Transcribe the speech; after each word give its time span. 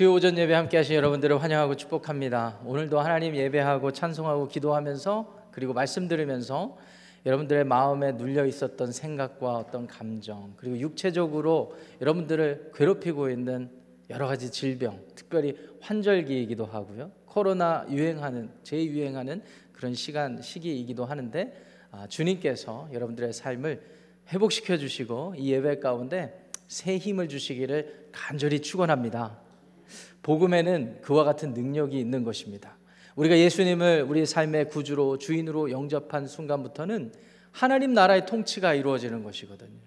수요 0.00 0.14
오전 0.14 0.38
예배 0.38 0.54
함께 0.54 0.78
하신 0.78 0.96
여러분들을 0.96 1.42
환영하고 1.42 1.76
축복합니다. 1.76 2.58
오늘도 2.64 2.98
하나님 3.00 3.36
예배하고 3.36 3.92
찬송하고 3.92 4.48
기도하면서 4.48 5.50
그리고 5.50 5.74
말씀 5.74 6.08
들으면서 6.08 6.78
여러분들의 7.26 7.64
마음에 7.64 8.12
눌려 8.12 8.46
있었던 8.46 8.92
생각과 8.92 9.58
어떤 9.58 9.86
감정 9.86 10.54
그리고 10.56 10.78
육체적으로 10.78 11.76
여러분들을 12.00 12.70
괴롭히고 12.74 13.28
있는 13.28 13.68
여러 14.08 14.26
가지 14.26 14.50
질병, 14.50 15.04
특별히 15.14 15.54
환절기이기도 15.82 16.64
하고요. 16.64 17.10
코로나 17.26 17.84
유행하는 17.90 18.48
재유행하는 18.62 19.42
그런 19.74 19.92
시간 19.92 20.40
시기이기도 20.40 21.04
하는데 21.04 21.52
아, 21.90 22.06
주님께서 22.06 22.88
여러분들의 22.90 23.34
삶을 23.34 23.82
회복시켜 24.32 24.78
주시고 24.78 25.34
이 25.36 25.52
예배 25.52 25.80
가운데 25.80 26.48
새 26.68 26.96
힘을 26.96 27.28
주시기를 27.28 28.08
간절히 28.12 28.60
축원합니다. 28.60 29.49
복음에는 30.22 31.00
그와 31.02 31.24
같은 31.24 31.54
능력이 31.54 31.98
있는 31.98 32.24
것입니다. 32.24 32.76
우리가 33.16 33.38
예수님을 33.38 34.06
우리 34.08 34.24
삶의 34.24 34.68
구주로 34.68 35.18
주인으로 35.18 35.70
영접한 35.70 36.26
순간부터는 36.26 37.12
하나님 37.52 37.92
나라의 37.92 38.26
통치가 38.26 38.74
이루어지는 38.74 39.22
것이거든요. 39.24 39.80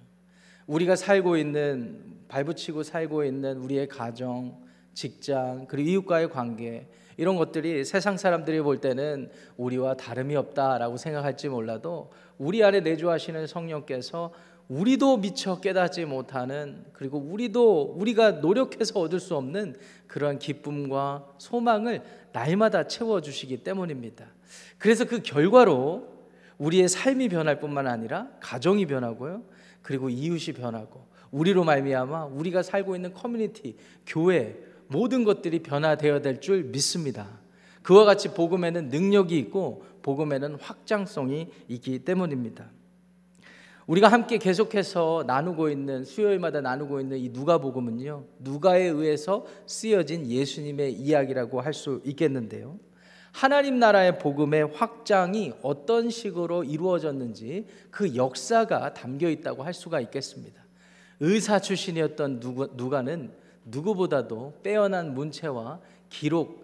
우리가 0.67 0.95
살고 0.95 1.37
있는 1.37 2.23
발붙이고 2.27 2.83
살고 2.83 3.23
있는 3.23 3.57
우리의 3.57 3.87
가정, 3.87 4.61
직장, 4.93 5.65
그리고 5.67 5.89
이웃과의 5.89 6.29
관계 6.29 6.87
이런 7.17 7.35
것들이 7.35 7.85
세상 7.85 8.17
사람들이 8.17 8.61
볼 8.61 8.81
때는 8.81 9.29
우리와 9.57 9.95
다름이 9.95 10.35
없다라고 10.35 10.97
생각할지 10.97 11.49
몰라도 11.49 12.11
우리 12.37 12.63
안에 12.63 12.81
내주하시는 12.81 13.45
성령께서 13.47 14.31
우리도 14.73 15.17
미처 15.17 15.59
깨닫지 15.59 16.05
못하는 16.05 16.83
그리고 16.93 17.19
우리도 17.19 17.93
우리가 17.95 18.31
노력해서 18.31 18.99
얻을 18.99 19.19
수 19.19 19.35
없는 19.35 19.75
그러한 20.07 20.39
기쁨과 20.39 21.27
소망을 21.37 22.01
날마다 22.31 22.87
채워 22.87 23.21
주시기 23.21 23.57
때문입니다. 23.57 24.25
그래서 24.79 25.05
그 25.05 25.21
결과로 25.21 26.07
우리의 26.57 26.89
삶이 26.89 27.29
변할 27.29 27.59
뿐만 27.59 27.85
아니라 27.85 28.29
가정이 28.39 28.87
변하고요. 28.87 29.43
그리고 29.83 30.09
이웃이 30.09 30.55
변하고 30.55 31.05
우리로 31.29 31.63
말미암아 31.63 32.25
우리가 32.25 32.63
살고 32.63 32.95
있는 32.95 33.13
커뮤니티, 33.13 33.75
교회 34.07 34.57
모든 34.87 35.23
것들이 35.23 35.61
변화되어야 35.61 36.21
될 36.21 36.39
줄 36.39 36.63
믿습니다. 36.63 37.27
그와 37.83 38.05
같이 38.05 38.33
복음에는 38.33 38.89
능력이 38.89 39.37
있고 39.37 39.83
복음에는 40.01 40.55
확장성이 40.55 41.49
있기 41.67 41.99
때문입니다. 41.99 42.69
우리가 43.87 44.07
함께 44.07 44.37
계속해서 44.37 45.25
나누고 45.27 45.69
있는 45.69 46.05
수요일마다 46.05 46.61
나누고 46.61 47.01
있는 47.01 47.17
이 47.17 47.29
누가복음은요. 47.29 48.23
누가에 48.39 48.83
의해서 48.83 49.45
쓰여진 49.65 50.27
예수님의 50.27 50.93
이야기라고 50.93 51.59
할 51.59 51.73
수 51.73 52.01
있겠는데요. 52.05 52.77
하나님 53.31 53.79
나라의 53.79 54.19
복음의 54.19 54.67
확장이 54.75 55.53
어떤 55.63 56.11
식으로 56.11 56.63
이루어졌는지 56.63 57.65
그 57.89 58.15
역사가 58.15 58.93
담겨 58.93 59.27
있다고 59.27 59.63
할 59.63 59.73
수가 59.73 59.99
있겠습니다. 60.01 60.61
의사 61.19 61.59
출신이었던 61.59 62.39
누가는 62.75 63.31
누구보다도 63.65 64.59
빼어난 64.61 65.15
문체와 65.15 65.79
기록 66.09 66.62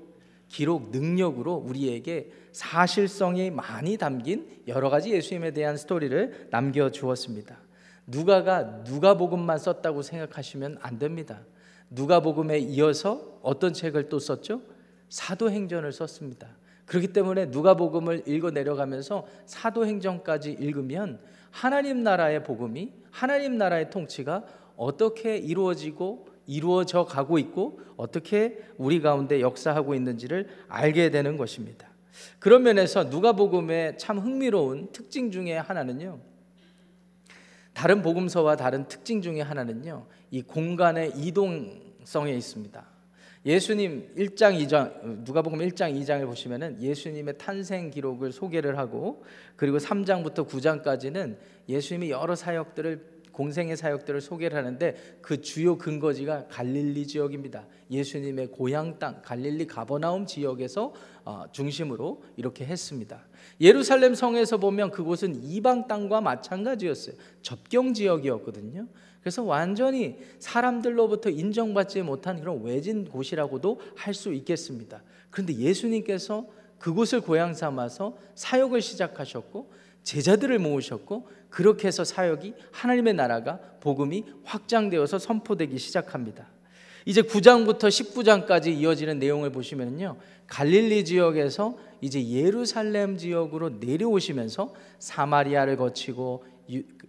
기록 0.49 0.89
능력으로 0.91 1.53
우리에게 1.53 2.31
사실성이 2.51 3.51
많이 3.51 3.97
담긴 3.97 4.47
여러 4.67 4.89
가지 4.89 5.11
예수님에 5.11 5.51
대한 5.51 5.77
스토리를 5.77 6.49
남겨 6.51 6.89
주었습니다. 6.89 7.57
누가가 8.07 8.63
누가복음만 8.63 9.59
썼다고 9.59 10.01
생각하시면 10.01 10.79
안 10.81 10.97
됩니다. 10.97 11.41
누가복음에 11.91 12.57
이어서 12.59 13.39
어떤 13.41 13.73
책을 13.73 14.09
또 14.09 14.19
썼죠? 14.19 14.61
사도행전을 15.09 15.91
썼습니다. 15.91 16.47
그렇기 16.85 17.13
때문에 17.13 17.45
누가복음을 17.45 18.23
읽어 18.27 18.49
내려가면서 18.49 19.27
사도행전까지 19.45 20.57
읽으면 20.59 21.19
하나님 21.51 22.03
나라의 22.03 22.43
복음이 22.43 22.93
하나님 23.11 23.57
나라의 23.57 23.91
통치가 23.91 24.43
어떻게 24.75 25.37
이루어지고 25.37 26.27
이루어져 26.49 27.05
가고 27.05 27.37
있고 27.37 27.79
어떻게 27.95 28.57
우리 28.77 29.01
가운데 29.01 29.39
역사하고 29.39 29.93
있는지를 29.93 30.49
알게 30.67 31.11
되는 31.11 31.37
것입니다. 31.37 31.87
그런 32.39 32.63
면에서 32.63 33.03
누가복음의 33.03 33.99
참 33.99 34.17
흥미로운 34.17 34.91
특징 34.91 35.29
중에 35.29 35.55
하나는요. 35.55 36.19
다른 37.73 38.01
복음서와 38.01 38.55
다른 38.55 38.87
특징 38.87 39.21
중에 39.21 39.41
하나는요. 39.41 40.07
이 40.31 40.41
공간의 40.41 41.13
이동성에 41.15 42.33
있습니다. 42.33 42.83
예수님 43.45 44.15
1장 44.17 44.59
2장 44.59 45.23
누가복음 45.23 45.59
1장 45.59 45.95
2장을 46.01 46.25
보시면은 46.25 46.81
예수님의 46.81 47.37
탄생 47.37 47.91
기록을 47.91 48.31
소개를 48.31 48.77
하고 48.77 49.23
그리고 49.55 49.77
3장부터 49.77 50.47
9장까지는 50.47 51.37
예수님이 51.69 52.09
여러 52.09 52.35
사역들을 52.35 53.18
공생의 53.39 53.77
사역들을 53.77 54.19
소개를 54.19 54.57
하는데 54.57 54.97
그 55.21 55.39
주요 55.39 55.77
근거지가 55.77 56.47
갈릴리 56.49 57.07
지역입니다. 57.07 57.67
예수님의 57.89 58.47
고향 58.47 58.99
땅 58.99 59.21
갈릴리 59.21 59.65
가버나움 59.65 60.25
지역에서 60.25 60.93
어, 61.23 61.45
중심으로 61.53 62.21
이렇게 62.35 62.65
했습니다. 62.65 63.25
예루살렘 63.61 64.13
성에서 64.13 64.57
보면 64.57 64.91
그곳은 64.91 65.41
이방 65.41 65.87
땅과 65.87 66.19
마찬가지였어요. 66.19 67.15
접경 67.41 67.93
지역이었거든요. 67.93 68.87
그래서 69.21 69.41
완전히 69.43 70.17
사람들로부터 70.39 71.29
인정받지 71.29 72.01
못한 72.01 72.41
그런 72.41 72.61
외진 72.63 73.05
곳이라고도 73.05 73.79
할 73.95 74.13
수 74.13 74.33
있겠습니다. 74.33 75.01
그런데 75.29 75.53
예수님께서 75.53 76.45
그곳을 76.77 77.21
고향 77.21 77.53
삼아서 77.53 78.17
사역을 78.35 78.81
시작하셨고 78.81 79.71
제자들을 80.03 80.59
모으셨고 80.59 81.27
그렇게 81.49 81.87
해서 81.87 82.03
사역이 82.03 82.53
하나님의 82.71 83.13
나라가 83.15 83.59
복음이 83.79 84.25
확장되어서 84.43 85.19
선포되기 85.19 85.77
시작합니다. 85.77 86.47
이제 87.05 87.21
9장부터 87.21 87.87
19장까지 87.87 88.67
이어지는 88.67 89.19
내용을 89.19 89.51
보시면요. 89.51 90.17
갈릴리 90.49 91.05
지역에서 91.05 91.77
이제 92.01 92.27
예루살렘 92.27 93.17
지역으로 93.17 93.69
내려오시면서 93.79 94.73
사마리아를 94.99 95.77
거치고 95.77 96.43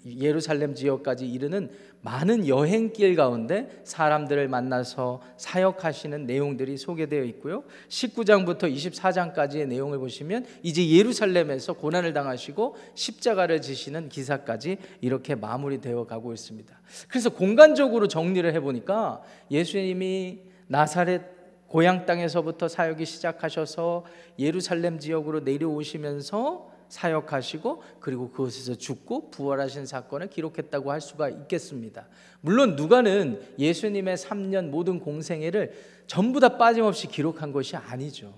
예루살렘 0.06 0.74
지역까지 0.74 1.30
이르는 1.30 1.70
많은 2.02 2.48
여행길 2.48 3.14
가운데 3.14 3.82
사람들을 3.84 4.48
만나서 4.48 5.20
사역하시는 5.36 6.24
내용들이 6.24 6.78
소개되어 6.78 7.24
있고요. 7.24 7.62
19장부터 7.88 8.74
24장까지의 8.74 9.68
내용을 9.68 9.98
보시면 9.98 10.46
이제 10.62 10.88
예루살렘에서 10.88 11.74
고난을 11.74 12.14
당하시고 12.14 12.76
십자가를 12.94 13.60
지시는 13.60 14.08
기사까지 14.08 14.78
이렇게 15.02 15.34
마무리되어 15.34 16.06
가고 16.06 16.32
있습니다. 16.32 16.80
그래서 17.08 17.28
공간적으로 17.28 18.08
정리를 18.08 18.50
해 18.52 18.60
보니까 18.60 19.22
예수님이 19.50 20.38
나사렛 20.68 21.39
고향 21.70 22.04
땅에서부터 22.04 22.66
사역이 22.66 23.06
시작하셔서 23.06 24.04
예루살렘 24.40 24.98
지역으로 24.98 25.40
내려오시면서 25.40 26.68
사역하시고 26.88 27.82
그리고 28.00 28.30
그곳에서 28.30 28.74
죽고 28.74 29.30
부활하신 29.30 29.86
사건을 29.86 30.30
기록했다고 30.30 30.90
할 30.90 31.00
수가 31.00 31.28
있겠습니다. 31.28 32.08
물론 32.40 32.74
누가는 32.74 33.40
예수님의 33.56 34.16
3년 34.16 34.70
모든 34.70 34.98
공생애를 34.98 35.72
전부 36.08 36.40
다 36.40 36.58
빠짐없이 36.58 37.06
기록한 37.06 37.52
것이 37.52 37.76
아니죠. 37.76 38.34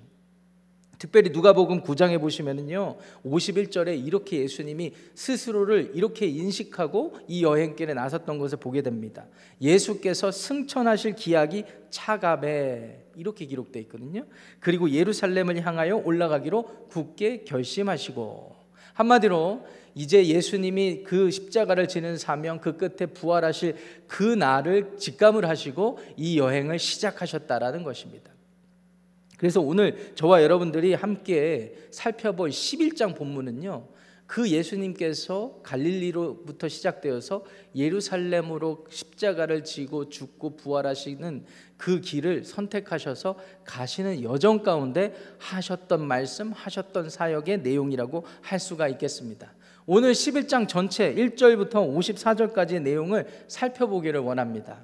특별히 0.99 1.31
누가복음 1.31 1.85
9장에 1.85 2.21
보시면은요. 2.21 2.99
51절에 3.25 4.07
이렇게 4.07 4.43
예수님이 4.43 4.93
스스로를 5.15 5.93
이렇게 5.95 6.27
인식하고 6.27 7.15
이 7.29 7.43
여행길에 7.43 7.95
나섰던 7.95 8.37
것을 8.39 8.59
보게 8.59 8.83
됩니다. 8.83 9.27
예수께서 9.59 10.31
승천하실 10.31 11.15
기약이 11.15 11.65
차갑에 11.89 13.02
이렇게 13.17 13.47
기록되어 13.47 13.83
있거든요. 13.83 14.25
그리고 14.61 14.91
예루살렘을 14.91 15.65
향하여 15.65 15.97
올라가기로 15.97 16.89
굳게 16.89 17.45
결심하시고 17.45 18.57
한마디로 18.95 19.67
이제 19.95 20.27
예수님이 20.27 21.03
그 21.05 21.31
십자가를 21.31 21.89
지는 21.89 22.17
사명 22.17 22.61
그 22.61 22.77
끝에 22.77 23.07
부활하실 23.07 23.77
그 24.07 24.23
날을 24.23 24.97
직감을 24.97 25.49
하시고 25.49 25.99
이 26.17 26.39
여행을 26.39 26.79
시작하셨다라는 26.79 27.83
것입니다. 27.83 28.31
그래서 29.37 29.61
오늘 29.61 30.13
저와 30.15 30.43
여러분들이 30.43 30.95
함께 30.95 31.75
살펴볼 31.91 32.51
11장 32.51 33.17
본문은요. 33.17 33.89
그 34.33 34.49
예수님께서 34.49 35.61
갈릴리로부터 35.63 36.67
시작되어서 36.67 37.45
예루살렘으로 37.77 38.87
십자가를 38.89 39.63
지고 39.63 40.09
죽고 40.09 40.57
부활하시는 40.57 41.45
그 41.77 42.01
길을 42.01 42.43
선택하셔서 42.43 43.39
가시는 43.67 44.23
여정 44.23 44.63
가운데 44.63 45.15
하셨던 45.37 46.09
말씀, 46.09 46.51
하셨던 46.51 47.11
사역의 47.11 47.61
내용이라고 47.61 48.25
할 48.41 48.59
수가 48.59 48.89
있겠습니다. 48.89 49.53
오늘 49.85 50.13
11장 50.13 50.67
전체 50.67 51.15
1절부터 51.15 51.73
54절까지의 51.75 52.81
내용을 52.81 53.27
살펴보기를 53.49 54.21
원합니다. 54.21 54.83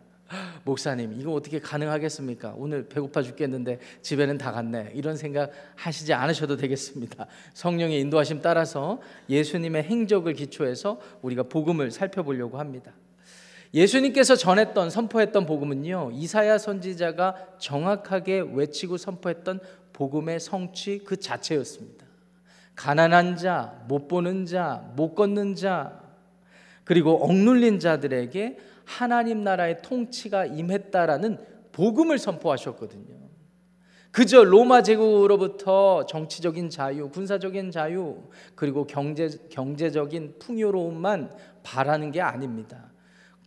목사님, 0.68 1.18
이거 1.18 1.32
어떻게 1.32 1.58
가능하겠습니까? 1.58 2.54
오늘 2.58 2.86
배고파 2.88 3.22
죽겠는데 3.22 3.78
집에는 4.02 4.36
다 4.36 4.52
갔네. 4.52 4.92
이런 4.94 5.16
생각 5.16 5.50
하시지 5.76 6.12
않으셔도 6.12 6.58
되겠습니다. 6.58 7.26
성령의 7.54 8.00
인도하심 8.00 8.42
따라서 8.42 9.00
예수님의 9.30 9.84
행적을 9.84 10.34
기초해서 10.34 11.00
우리가 11.22 11.44
복음을 11.44 11.90
살펴보려고 11.90 12.58
합니다. 12.58 12.92
예수님께서 13.72 14.36
전했던 14.36 14.90
선포했던 14.90 15.46
복음은요. 15.46 16.10
이사야 16.12 16.58
선지자가 16.58 17.56
정확하게 17.58 18.44
외치고 18.52 18.98
선포했던 18.98 19.60
복음의 19.94 20.38
성취 20.38 20.98
그 20.98 21.16
자체였습니다. 21.18 22.04
가난한 22.74 23.36
자, 23.36 23.82
못 23.88 24.06
보는 24.06 24.44
자, 24.44 24.92
못 24.96 25.14
걷는 25.14 25.54
자, 25.54 25.98
그리고 26.84 27.24
억눌린 27.24 27.80
자들에게 27.80 28.58
하나님 28.88 29.44
나라의 29.44 29.82
통치가 29.82 30.46
임했다라는 30.46 31.38
복음을 31.72 32.18
선포하셨거든요. 32.18 33.18
그저 34.10 34.42
로마 34.42 34.82
제국으로부터 34.82 36.06
정치적인 36.06 36.70
자유, 36.70 37.10
군사적인 37.10 37.70
자유, 37.70 38.16
그리고 38.54 38.86
경제 38.86 39.28
경제적인 39.50 40.36
풍요로움만 40.38 41.36
바라는 41.62 42.12
게 42.12 42.22
아닙니다. 42.22 42.90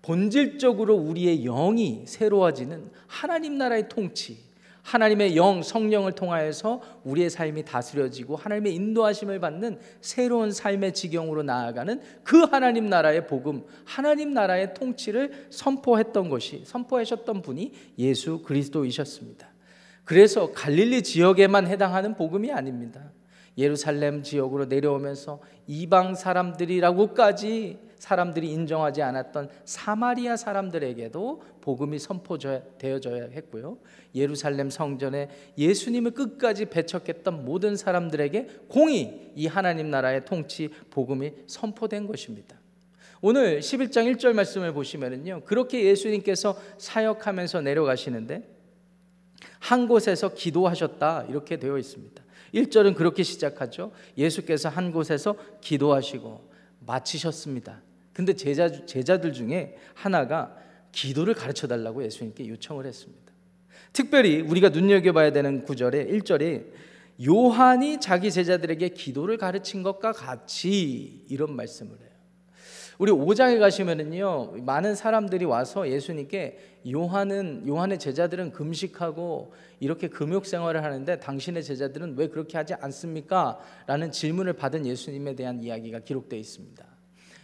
본질적으로 0.04 0.96
우리의 0.96 1.44
영이 1.44 2.04
새로워지는 2.06 2.92
하나님 3.08 3.58
나라의 3.58 3.90
통치, 3.90 4.38
하나님의 4.84 5.38
영 5.38 5.62
성령을 5.62 6.14
통하여서 6.14 6.82
우리의 7.04 7.30
삶이 7.30 7.66
다스려지고 7.66 8.36
하나님의 8.36 8.74
인도하심을 8.76 9.40
받는 9.40 9.80
새로운 10.02 10.52
삶의 10.52 10.94
지경으로 10.94 11.44
나아가는 11.44 12.02
그 12.24 12.42
하나님 12.44 12.90
나라의 12.90 13.28
복음, 13.28 13.64
하나님 13.86 14.34
나라의 14.34 14.74
통치를 14.74 15.48
선포했던 15.50 16.30
것이 16.30 16.64
선포하셨던 16.66 17.42
분이 17.42 17.72
예수 18.00 18.42
그리스도이셨습니다. 18.42 19.48
그래서 20.04 20.52
갈릴리 20.52 21.04
지역에만 21.04 21.68
해당하는 21.68 22.16
복음이 22.16 22.52
아닙니다. 22.52 23.12
예루살렘 23.58 24.24
지역으로 24.24 24.66
내려오면서 24.66 25.40
이방 25.68 26.16
사람들이라고까지 26.16 27.91
사람들이 28.02 28.52
인정하지 28.52 29.04
않았던 29.04 29.50
사마리아 29.64 30.36
사람들에게도 30.36 31.44
복음이 31.62 32.00
선포되어져야 32.00 33.26
했고요. 33.26 33.78
예루살렘 34.16 34.72
성전에 34.72 35.30
예수님을 35.56 36.10
끝까지 36.12 36.66
배척했던 36.66 37.46
모든 37.46 37.76
사람들에게 37.76 38.48
공히 38.68 39.32
이 39.36 39.46
하나님 39.46 39.92
나라의 39.92 40.26
통치 40.26 40.70
복음이 40.90 41.32
선포된 41.46 42.08
것입니다. 42.08 42.60
오늘 43.22 43.60
11장 43.60 44.12
1절 44.16 44.34
말씀을 44.34 44.74
보시면은요. 44.74 45.42
그렇게 45.46 45.86
예수님께서 45.86 46.60
사역하면서 46.80 47.62
내려가시는데 47.62 48.50
한 49.60 49.88
곳에서 49.88 50.34
기도하셨다 50.34 51.26
이렇게 51.30 51.60
되어 51.60 51.78
있습니다. 51.78 52.24
1절은 52.56 52.96
그렇게 52.96 53.22
시작하죠. 53.22 53.92
예수께서 54.18 54.70
한 54.70 54.92
곳에서 54.92 55.36
기도하시고 55.62 56.50
마치셨습니다. 56.80 57.91
근데 58.14 58.34
제자, 58.34 58.86
제자들 58.86 59.34
중에 59.34 59.76
하나가 59.94 60.56
기도를 60.92 61.34
가르쳐 61.34 61.68
달라고 61.68 62.04
예수님께 62.04 62.48
요청을 62.48 62.86
했습니다. 62.86 63.32
특별히 63.94 64.42
우리가 64.42 64.70
눈여겨봐야 64.70 65.32
되는 65.32 65.64
구절에 65.64 66.08
1절에 66.08 66.66
요한이 67.26 68.00
자기 68.00 68.32
제자들에게 68.32 68.90
기도를 68.90 69.38
가르친 69.38 69.84
것과 69.84 70.12
같이 70.12 71.26
이런 71.30 71.56
말씀을 71.56 71.92
해요. 72.00 72.10
우리 72.98 73.12
5장에 73.12 73.60
가시면은요 73.60 74.58
많은 74.64 74.94
사람들이 74.94 75.46
와서 75.46 75.90
예수님께 75.90 76.82
요한은 76.92 77.68
요한의 77.68 77.98
제자들은 77.98 78.52
금식하고 78.52 79.54
이렇게 79.80 80.08
금욕 80.08 80.46
생활을 80.46 80.84
하는데 80.84 81.20
당신의 81.20 81.64
제자들은 81.64 82.16
왜 82.16 82.28
그렇게 82.28 82.58
하지 82.58 82.76
않습니까? 82.76 83.60
라는 83.88 84.12
질문을 84.12 84.54
받은 84.54 84.86
예수님에 84.86 85.36
대한 85.36 85.62
이야기가 85.64 86.02
기록되어 86.02 86.38
있습니다. 86.38 86.91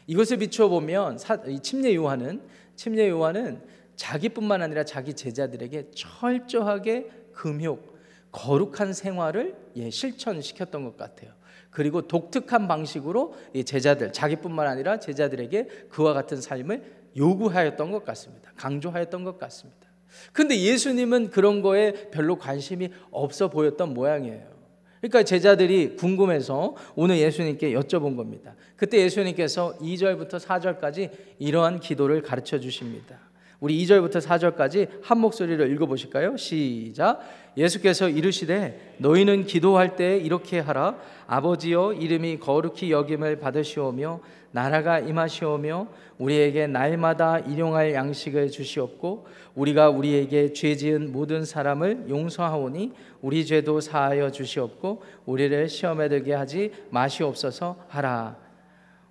이것을 0.08 0.38
비추어 0.38 0.70
보면 0.70 1.18
침례 1.62 1.94
요한은 1.96 2.42
침례 2.76 3.10
요한은 3.10 3.62
자기뿐만 3.96 4.62
아니라 4.62 4.84
자기 4.84 5.14
제자들에게 5.14 5.92
철저하게 5.94 7.10
금욕, 7.34 7.98
거룩한 8.32 8.94
생활을 8.94 9.56
예, 9.76 9.90
실천시켰던 9.90 10.84
것 10.84 10.98
같아요. 10.98 11.32
그리고 11.70 12.08
독특한 12.08 12.68
방식으로 12.68 13.36
제자들, 13.66 14.14
자기뿐만 14.14 14.68
아니라 14.68 15.00
제자들에게 15.00 15.68
그와 15.90 16.14
같은 16.14 16.42
삶을 16.42 16.84
요구하였던 17.16 17.92
것 17.92 18.06
같습니다. 18.06 18.52
강조하였던 18.56 19.24
것 19.24 19.38
같습니다. 19.38 19.88
근데 20.32 20.60
예수님은 20.60 21.32
그런 21.32 21.62
거에 21.62 22.10
별로 22.12 22.38
관심이 22.38 22.90
없어 23.12 23.50
보였던 23.50 23.94
모양이에요. 23.94 24.57
그러니까 25.00 25.24
제자들이 25.24 25.96
궁금해서 25.96 26.76
오늘 26.96 27.20
예수님께 27.20 27.74
여쭤본 27.74 28.16
겁니다. 28.16 28.56
그때 28.76 29.00
예수님께서 29.00 29.78
2절부터 29.80 30.40
4절까지 30.40 31.12
이러한 31.40 31.80
기도를 31.80 32.22
가르쳐 32.22 32.60
주십니다. 32.60 33.18
우리 33.60 33.84
2절부터 33.84 34.22
4절까지 34.22 34.88
한 35.02 35.20
목소리로 35.20 35.66
읽어 35.66 35.88
보실까요? 35.88 36.38
시작. 36.38 37.22
예수께서 37.58 38.08
이르시되 38.08 38.96
너희는 39.00 39.46
기도할 39.46 39.96
때 39.96 40.18
이렇게 40.18 40.60
하라 40.60 40.96
아버지여 41.26 41.94
이름이 41.94 42.40
거룩히 42.40 42.92
여김을 42.92 43.40
받으시오며 43.40 44.20
나라가 44.52 45.00
임하시오며 45.00 45.88
우리에게 46.20 46.68
날마다 46.68 47.40
일용할 47.40 47.94
양식을 47.94 48.50
주시옵고 48.50 49.28
우리가 49.56 49.90
우리에게 49.90 50.54
죄 50.54 50.76
지은 50.76 51.12
모든 51.12 51.46
사람을 51.46 52.06
용서하오니 52.10 52.94
우리 53.22 53.46
죄도 53.46 53.82
사하여 53.82 54.32
주시옵고 54.32 55.04
우리를 55.26 55.70
시험에 55.70 56.10
들게 56.10 56.34
하지 56.34 56.72
마시옵소서 56.90 57.86
하라 57.88 58.38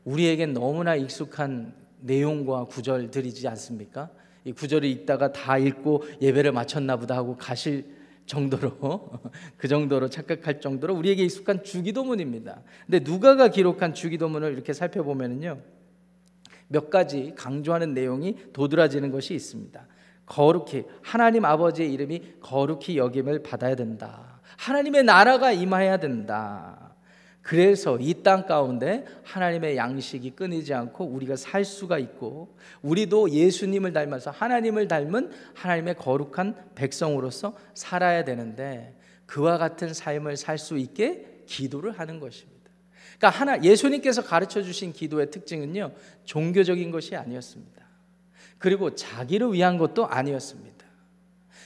우리에겐 0.05 0.53
너무나 0.53 0.95
익숙한 0.95 1.75
내용과 2.01 2.65
구절들이지 2.65 3.47
않습니까? 3.49 4.11
이 4.45 4.53
구절을 4.53 4.89
읽다가 4.89 5.33
다 5.33 5.59
읽고 5.59 6.05
예배를 6.23 6.53
마쳤나 6.53 6.97
보다 6.97 7.17
하고 7.17 7.37
가실 7.37 7.85
정도로 8.27 9.11
그 9.57 9.67
정도로 9.67 10.09
착각할 10.09 10.61
정도로 10.61 10.95
우리에게 10.95 11.25
익숙한 11.25 11.65
주기도문입니다. 11.65 12.63
근데 12.87 13.01
누가가 13.01 13.49
기록한 13.49 13.95
주기도문을 13.95 14.53
이렇게 14.53 14.73
살펴보면요. 14.73 15.59
몇 16.69 16.91
가지 16.91 17.33
강조하는 17.37 17.95
내용이 17.95 18.37
도드라지는 18.53 19.11
것이 19.11 19.35
있습니다. 19.35 19.87
거룩히 20.27 20.85
하나님 21.03 21.45
아버지의 21.45 21.93
이름이 21.93 22.35
거룩히 22.41 22.99
여김을 22.99 23.43
받아야 23.43 23.75
된다. 23.75 24.41
하나님의 24.59 25.05
나라가 25.05 25.53
임해야 25.53 25.99
된다. 25.99 26.95
그래서 27.43 27.97
이 28.01 28.25
땅 28.25 28.45
가운데 28.47 29.05
하나님의 29.23 29.77
양식이 29.77 30.33
끊이지 30.33 30.75
않고 30.75 31.05
우리가 31.05 31.37
살 31.37 31.65
수가 31.65 31.99
있고 31.99 32.57
우리도 32.83 33.31
예수님을 33.31 33.93
닮아서 33.93 34.33
하나님을 34.33 34.89
닮은 34.89 35.31
하나님의 35.55 35.95
거룩한 35.95 36.73
백성으로서 36.75 37.57
살아야 37.75 38.25
되는데 38.25 38.99
그와 39.27 39.59
같은 39.59 39.95
삶을 39.95 40.37
살 40.37 40.59
수 40.59 40.77
있게 40.77 41.45
기도를 41.47 41.93
하는 41.93 42.19
것입니다. 42.19 42.56
그러니까 43.19 43.29
하나 43.31 43.63
예수님께서 43.63 44.23
가르쳐 44.23 44.63
주신 44.63 44.93
기도의 44.93 45.31
특징은요. 45.31 45.93
종교적인 46.25 46.91
것이 46.91 47.17
아니었습니다. 47.17 47.85
그리고 48.59 48.95
자기를 48.95 49.53
위한 49.53 49.79
것도 49.79 50.07
아니었습니다. 50.07 50.87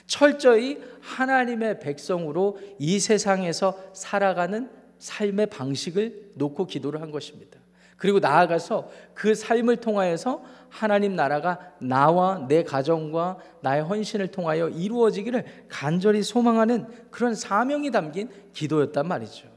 철저히 0.07 0.81
하나님의 1.01 1.81
백성으로 1.81 2.59
이 2.79 2.99
세상에서 2.99 3.79
살아가는 3.93 4.71
삶의 4.99 5.47
방식을 5.47 6.33
놓고 6.35 6.67
기도를 6.67 7.01
한 7.01 7.11
것입니다. 7.11 7.59
그리고 7.97 8.19
나아가서 8.19 8.91
그 9.13 9.35
삶을 9.35 9.77
통하여서 9.77 10.43
하나님 10.69 11.15
나라가 11.15 11.59
나와 11.81 12.47
내 12.49 12.63
가정과 12.65 13.39
나의 13.61 13.83
헌신을 13.83 14.29
통하여 14.29 14.69
이루어지기를 14.69 15.45
간절히 15.69 16.23
소망하는 16.23 16.87
그런 17.11 17.35
사명이 17.35 17.91
담긴 17.91 18.31
기도였단 18.53 19.07
말이죠. 19.07 19.50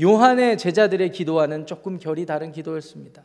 요한의 0.00 0.58
제자들의 0.58 1.10
기도와는 1.10 1.66
조금 1.66 1.98
결이 1.98 2.26
다른 2.26 2.52
기도였습니다. 2.52 3.22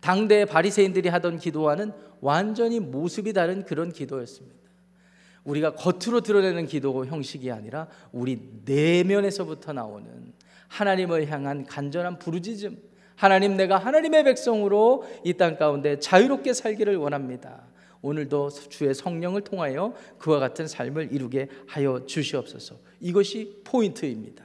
당대 0.00 0.44
바리새인들이 0.44 1.08
하던 1.08 1.38
기도와는 1.38 1.92
완전히 2.20 2.80
모습이 2.80 3.32
다른 3.32 3.64
그런 3.64 3.92
기도였습니다. 3.92 4.60
우리가 5.44 5.74
겉으로 5.74 6.20
드러내는 6.20 6.66
기도 6.66 7.04
형식이 7.06 7.50
아니라 7.50 7.88
우리 8.12 8.40
내면에서부터 8.64 9.72
나오는 9.72 10.32
하나님을 10.68 11.28
향한 11.30 11.64
간절한 11.66 12.18
부르짖음. 12.18 12.78
하나님 13.16 13.56
내가 13.56 13.78
하나님의 13.78 14.24
백성으로 14.24 15.04
이 15.24 15.34
땅 15.34 15.56
가운데 15.56 15.98
자유롭게 15.98 16.52
살기를 16.52 16.96
원합니다. 16.96 17.64
오늘도 18.02 18.50
주의 18.50 18.92
성령을 18.94 19.42
통하여 19.42 19.94
그와 20.18 20.40
같은 20.40 20.66
삶을 20.66 21.12
이루게 21.12 21.48
하여 21.68 22.04
주시옵소서. 22.06 22.76
이것이 23.00 23.60
포인트입니다. 23.64 24.44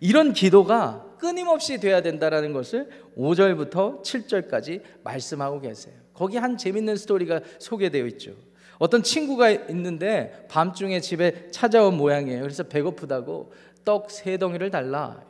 이런 0.00 0.32
기도가 0.32 1.04
끊임없이 1.18 1.78
돼야 1.78 2.02
된다라는 2.02 2.52
것을 2.52 2.88
5절부터 3.16 4.02
7절까지 4.02 4.82
말씀하고 5.02 5.60
계세요. 5.60 5.94
거기 6.12 6.36
한 6.36 6.56
재밌는 6.56 6.96
스토리가 6.96 7.40
소개되어 7.58 8.06
있죠. 8.06 8.32
어떤 8.78 9.02
친구가 9.02 9.50
있는데 9.50 10.46
밤중에 10.48 11.00
집에 11.00 11.50
찾아온 11.50 11.96
모양이에요. 11.96 12.42
그래서 12.42 12.62
배고프다고 12.64 13.52
떡 13.84 14.10
세 14.10 14.36
덩이를 14.36 14.70
달라. 14.70 15.22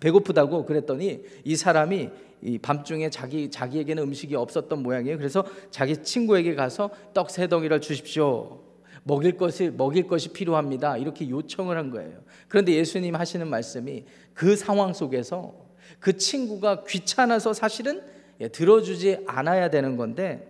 배고프다고 0.00 0.66
그랬더니 0.66 1.24
이 1.44 1.56
사람이 1.56 2.10
이 2.42 2.58
밤중에 2.58 3.10
자기 3.10 3.50
자기에게는 3.50 4.02
음식이 4.02 4.34
없었던 4.34 4.82
모양이에요. 4.82 5.18
그래서 5.18 5.44
자기 5.70 6.02
친구에게 6.02 6.54
가서 6.54 6.90
떡 7.12 7.30
세 7.30 7.48
덩이를 7.48 7.80
주십시오. 7.80 8.69
먹일 9.04 9.36
것이 9.36 9.70
먹일 9.70 10.06
것이 10.06 10.32
필요합니다. 10.32 10.96
이렇게 10.96 11.28
요청을 11.28 11.76
한 11.76 11.90
거예요. 11.90 12.22
그런데 12.48 12.74
예수님 12.74 13.14
하시는 13.14 13.46
말씀이 13.48 14.04
그 14.34 14.56
상황 14.56 14.92
속에서 14.92 15.54
그 15.98 16.16
친구가 16.16 16.84
귀찮아서 16.84 17.52
사실은 17.52 18.02
예, 18.40 18.48
들어주지 18.48 19.24
않아야 19.26 19.70
되는 19.70 19.96
건데 19.96 20.46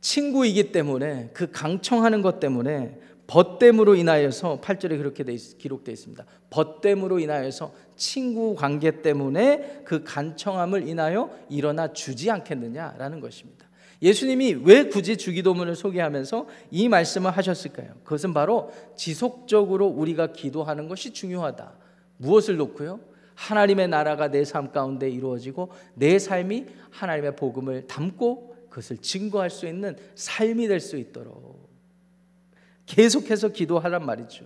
친구이기 0.00 0.72
때문에 0.72 1.30
그 1.32 1.50
강청하는 1.50 2.22
것 2.22 2.40
때문에 2.40 2.98
벗됨으로 3.28 3.94
인하여서 3.94 4.60
8절에 4.60 4.98
그렇게 4.98 5.24
기록되어 5.24 5.92
있습니다. 5.92 6.26
벗됨으로 6.50 7.18
인하여서 7.18 7.72
친구 7.96 8.54
관계 8.54 9.00
때문에 9.00 9.82
그 9.84 10.04
간청함을 10.04 10.86
인하여 10.86 11.30
일어나 11.48 11.92
주지 11.92 12.30
않겠느냐라는 12.30 13.20
것입니다. 13.20 13.66
예수님이 14.02 14.54
왜 14.64 14.84
굳이 14.88 15.16
주기도문을 15.16 15.76
소개하면서 15.76 16.48
이 16.72 16.88
말씀을 16.88 17.30
하셨을까요? 17.30 17.94
그것은 18.02 18.34
바로 18.34 18.72
지속적으로 18.96 19.86
우리가 19.86 20.32
기도하는 20.32 20.88
것이 20.88 21.12
중요하다. 21.12 21.72
무엇을 22.16 22.56
놓고요? 22.56 23.00
하나님의 23.34 23.88
나라가 23.88 24.28
내 24.28 24.42
삶 24.44 24.72
가운데 24.72 25.08
이루어지고 25.08 25.70
내 25.94 26.18
삶이 26.18 26.66
하나님의 26.90 27.36
복음을 27.36 27.86
담고 27.86 28.56
그것을 28.68 28.98
증거할 28.98 29.50
수 29.50 29.66
있는 29.66 29.96
삶이 30.14 30.66
될 30.68 30.80
수 30.80 30.96
있도록 30.96 31.70
계속해서 32.86 33.48
기도하란 33.48 34.04
말이죠. 34.04 34.44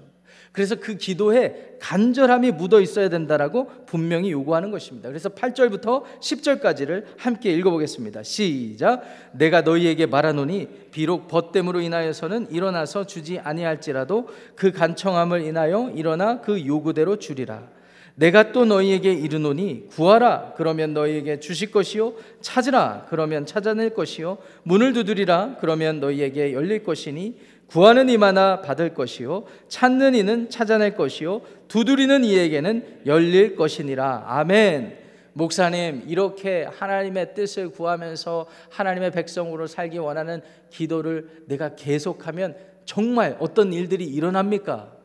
그래서 0.56 0.74
그 0.74 0.96
기도에 0.96 1.76
간절함이 1.80 2.52
묻어 2.52 2.80
있어야 2.80 3.10
된다라고 3.10 3.70
분명히 3.84 4.32
요구하는 4.32 4.70
것입니다. 4.70 5.10
그래서 5.10 5.28
8절부터 5.28 6.04
10절까지를 6.18 7.04
함께 7.18 7.52
읽어보겠습니다. 7.52 8.22
시작. 8.22 9.02
내가 9.32 9.60
너희에게 9.60 10.06
말하노니 10.06 10.68
비록 10.92 11.28
벗됨으로 11.28 11.82
인하여서는 11.82 12.50
일어나서 12.52 13.04
주지 13.04 13.38
아니할지라도 13.38 14.30
그 14.54 14.72
간청함을 14.72 15.42
인하여 15.42 15.90
일어나 15.94 16.40
그 16.40 16.64
요구대로 16.64 17.18
주리라. 17.18 17.68
내가 18.14 18.52
또 18.52 18.64
너희에게 18.64 19.12
이르노니 19.12 19.88
구하라 19.90 20.54
그러면 20.56 20.94
너희에게 20.94 21.38
주실 21.38 21.70
것이요 21.70 22.14
찾으라 22.40 23.08
그러면 23.10 23.44
찾아낼 23.44 23.90
것이요 23.92 24.38
문을 24.62 24.94
두드리라 24.94 25.56
그러면 25.60 26.00
너희에게 26.00 26.54
열릴 26.54 26.82
것이니 26.82 27.36
구하는 27.68 28.08
이마나 28.08 28.62
받을 28.62 28.94
것이요 28.94 29.44
찾는 29.68 30.14
이는 30.14 30.48
찾아낼 30.50 30.94
것이요 30.94 31.42
두드리는 31.68 32.24
이에게는 32.24 33.02
열릴 33.06 33.56
것이니라 33.56 34.24
아멘. 34.26 35.06
목사님 35.32 36.04
이렇게 36.06 36.64
하나님의 36.64 37.34
뜻을 37.34 37.68
구하면서 37.68 38.46
하나님의 38.70 39.10
백성으로 39.10 39.66
살기 39.66 39.98
원하는 39.98 40.40
기도를 40.70 41.44
내가 41.46 41.74
계속하면 41.74 42.56
정말 42.86 43.36
어떤 43.38 43.72
일들이 43.72 44.06
일어납니까? 44.06 44.96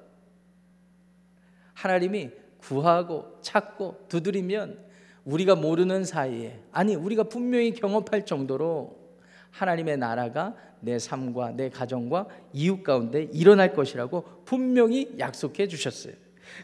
하나님이 1.74 2.30
구하고 2.60 3.40
찾고 3.42 4.06
두드리면 4.08 4.80
우리가 5.26 5.56
모르는 5.56 6.06
사이에 6.06 6.60
아니 6.72 6.96
우리가 6.96 7.24
분명히 7.24 7.74
경험할 7.74 8.26
정도로 8.26 9.01
하나님의 9.52 9.98
나라가 9.98 10.56
내 10.80 10.98
삶과 10.98 11.52
내 11.52 11.70
가정과 11.70 12.28
이웃 12.54 12.84
가운데 12.84 13.28
일어날 13.32 13.74
것이라고 13.74 14.24
분명히 14.46 15.14
약속해 15.20 15.68
주셨어요. 15.68 16.14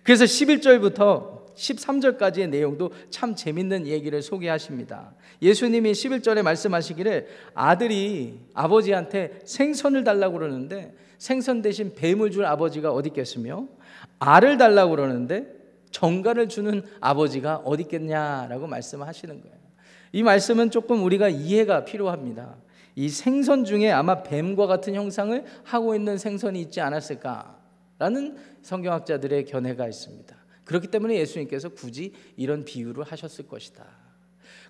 그래서 0.03 0.25
11절부터 0.25 1.37
13절까지의 1.55 2.49
내용도 2.49 2.91
참 3.09 3.35
재밌는 3.35 3.87
얘기를 3.87 4.21
소개하십니다. 4.21 5.13
예수님이 5.41 5.91
11절에 5.91 6.43
말씀하시기를 6.43 7.27
아들이 7.53 8.39
아버지한테 8.53 9.39
생선을 9.43 10.03
달라고 10.03 10.37
그러는데 10.37 10.93
생선 11.17 11.61
대신 11.61 11.93
뱀을 11.95 12.31
줄 12.31 12.45
아버지가 12.45 12.91
어디 12.91 13.09
있겠으며 13.09 13.67
알을 14.19 14.57
달라고 14.57 14.91
그러는데 14.91 15.55
정가를 15.89 16.47
주는 16.47 16.83
아버지가 16.99 17.57
어디 17.65 17.83
있겠냐라고 17.83 18.67
말씀하시는 18.67 19.41
거예요. 19.41 19.57
이 20.11 20.23
말씀은 20.23 20.69
조금 20.69 21.03
우리가 21.03 21.29
이해가 21.29 21.85
필요합니다. 21.85 22.55
이 22.97 23.09
생선 23.09 23.63
중에 23.63 23.91
아마 23.91 24.23
뱀과 24.23 24.65
같은 24.65 24.95
형상을 24.95 25.45
하고 25.63 25.93
있는 25.93 26.17
생선이 26.17 26.59
있지 26.61 26.81
않았을까라는 26.81 28.37
성경학자들의 28.63 29.45
견해가 29.45 29.87
있습니다. 29.87 30.35
그렇기 30.63 30.87
때문에 30.87 31.13
예수님께서 31.19 31.69
굳이 31.69 32.13
이런 32.37 32.65
비유를 32.65 33.03
하셨을 33.03 33.47
것이다. 33.47 33.85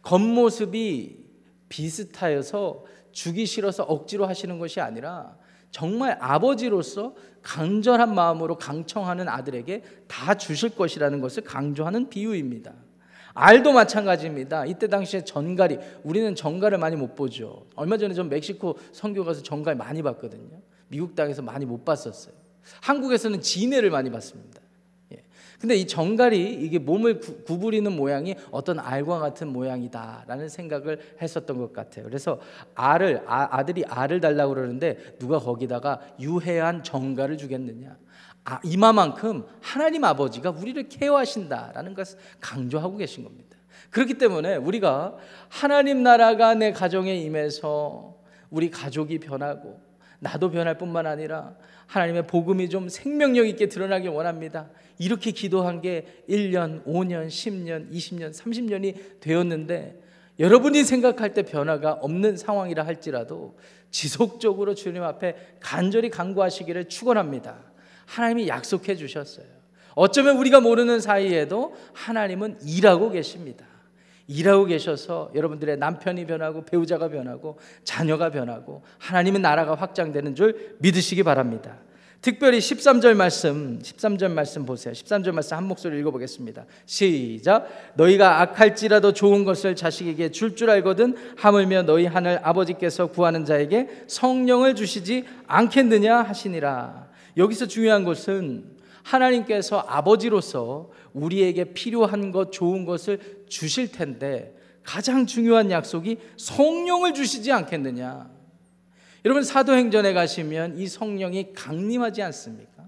겉모습이 0.02 1.26
비슷하여서 1.70 2.84
주기 3.14 3.46
싫어서 3.46 3.84
억지로 3.84 4.26
하시는 4.26 4.60
것이 4.60 4.82
아니라 4.82 5.38
정말 5.72 6.18
아버지로서 6.20 7.16
간절한 7.44 8.14
마음으로 8.14 8.58
강청하는 8.58 9.30
아들에게 9.30 9.84
다 10.10 10.34
주실 10.34 10.76
것이라는 10.76 11.22
것을 11.22 11.46
강조하는 11.46 12.10
비유입니다. 12.10 12.74
알도 13.38 13.72
마찬가지입니다. 13.72 14.66
이때 14.66 14.88
당시에 14.88 15.24
전갈이 15.24 15.78
우리는 16.04 16.34
전갈을 16.34 16.80
많이 16.80 16.96
못 16.96 17.16
보죠. 17.16 17.68
얼마 17.76 17.98
전에 17.98 18.14
전 18.16 18.30
멕시코 18.30 18.78
선교 18.92 19.24
가서 19.24 19.44
전갈 19.44 19.76
많이 19.76 20.02
봤거든요. 20.02 20.60
미국 20.88 21.16
땅에서 21.16 21.44
많이 21.44 21.66
못 21.66 21.86
봤었어요. 21.86 22.34
한국에서는 22.82 23.42
진해를 23.42 23.92
많이 23.92 24.10
봤습니다. 24.10 24.62
근데 25.60 25.76
이 25.76 25.88
정갈이 25.88 26.54
이게 26.54 26.78
몸을 26.78 27.20
구, 27.20 27.60
부리는 27.60 27.92
모양이 27.92 28.36
어떤 28.52 28.80
알과 28.80 29.20
같은 29.20 29.48
모양이다라는 29.48 30.50
생각을 30.50 31.00
했었던 31.22 31.58
것 31.58 31.74
같아요. 31.74 32.06
그래서 32.06 32.40
알을 32.76 33.24
아, 33.26 33.66
들이 33.66 33.84
알을 33.86 34.22
달라고 34.22 34.54
그러는데 34.54 35.16
누가 35.18 35.40
거기다가 35.40 36.00
유해한 36.20 36.84
정갈을 36.84 37.38
주겠느냐? 37.38 37.98
아, 38.50 38.62
이마만큼 38.64 39.46
하나님 39.60 40.06
아버지가 40.06 40.52
우리를 40.52 40.88
케어하신다라는 40.88 41.94
것을 41.94 42.18
강조하고 42.40 42.96
계신 42.96 43.26
겁니다. 43.26 43.58
그렇기 43.90 44.14
때문에 44.14 44.56
우리가 44.56 45.18
하나님 45.50 46.02
나라가 46.02 46.54
내 46.54 46.72
가정에 46.72 47.14
임해서 47.14 48.16
우리 48.50 48.72
가족이 48.72 49.20
변하고 49.20 49.82
나도 50.20 50.50
변할 50.50 50.78
뿐만 50.78 51.08
아니라 51.08 51.58
하나님의 51.88 52.26
복음이 52.28 52.70
좀 52.70 52.88
생명력 52.88 53.50
있게 53.50 53.68
드러나길 53.68 54.12
원합니다. 54.12 54.70
이렇게 54.98 55.32
기도한 55.32 55.82
게 55.82 56.24
1년, 56.30 56.86
5년, 56.86 57.28
10년, 57.28 57.92
20년, 57.92 58.34
30년이 58.34 59.20
되었는데 59.20 60.02
여러분이 60.40 60.86
생각할 60.86 61.34
때 61.34 61.44
변화가 61.44 61.96
없는 61.96 62.38
상황이라 62.38 62.86
할지라도 62.86 63.58
지속적으로 63.92 64.74
주님 64.74 65.04
앞에 65.04 65.36
간절히 65.60 66.10
간구하시기를 66.10 66.86
축원합니다. 66.86 67.67
하나님이 68.08 68.48
약속해 68.48 68.96
주셨어요. 68.96 69.46
어쩌면 69.94 70.38
우리가 70.38 70.60
모르는 70.60 71.00
사이에도 71.00 71.76
하나님은 71.94 72.60
일하고 72.66 73.12
계십니다. 73.12 73.66
일하고 74.28 74.66
계셔서 74.66 75.32
여러분들의 75.34 75.78
남편이 75.78 76.26
변하고 76.26 76.66
배우자가 76.66 77.10
변하고 77.10 77.58
자녀가 77.84 78.30
변하고 78.30 78.84
하나님의 79.00 79.42
나라가 79.42 79.76
확장되는 79.76 80.36
줄 80.36 80.76
믿으시기 80.80 81.24
바랍니다. 81.24 81.78
특별히 82.22 82.58
13절 82.58 83.16
말씀, 83.16 83.80
13절 83.80 84.32
말씀 84.32 84.66
보세요. 84.66 84.92
13절 84.94 85.32
말씀 85.32 85.56
한 85.56 85.64
목소리 85.66 86.00
읽어보겠습니다. 86.00 86.66
시작. 86.86 87.68
너희가 87.96 88.42
악할지라도 88.42 89.14
좋은 89.14 89.46
것을 89.46 89.76
자식에게 89.76 90.32
줄줄 90.32 90.70
알거든 90.70 91.16
하물며 91.38 91.84
너희 91.84 92.06
하늘 92.06 92.40
아버지께서 92.44 93.08
구하는 93.08 93.46
자에게 93.46 94.06
성령을 94.08 94.76
주시지 94.76 95.26
않겠느냐 95.46 96.22
하시니라. 96.24 97.07
여기서 97.38 97.68
중요한 97.68 98.04
것은 98.04 98.78
하나님께서 99.04 99.80
아버지로서 99.80 100.92
우리에게 101.14 101.74
필요한 101.74 102.32
것, 102.32 102.52
좋은 102.52 102.86
것을 102.86 103.46
주실 103.48 103.92
텐데 103.92 104.56
가장 104.84 105.26
중요한 105.26 105.72
약속이 105.72 106.18
성령을 106.38 107.14
주시지 107.14 107.52
않겠느냐. 107.52 108.30
여러분 109.26 109.44
사도행전에 109.44 110.14
가시면 110.14 110.78
이 110.78 110.88
성령이 110.88 111.54
강림하지 111.54 112.22
않습니까? 112.22 112.88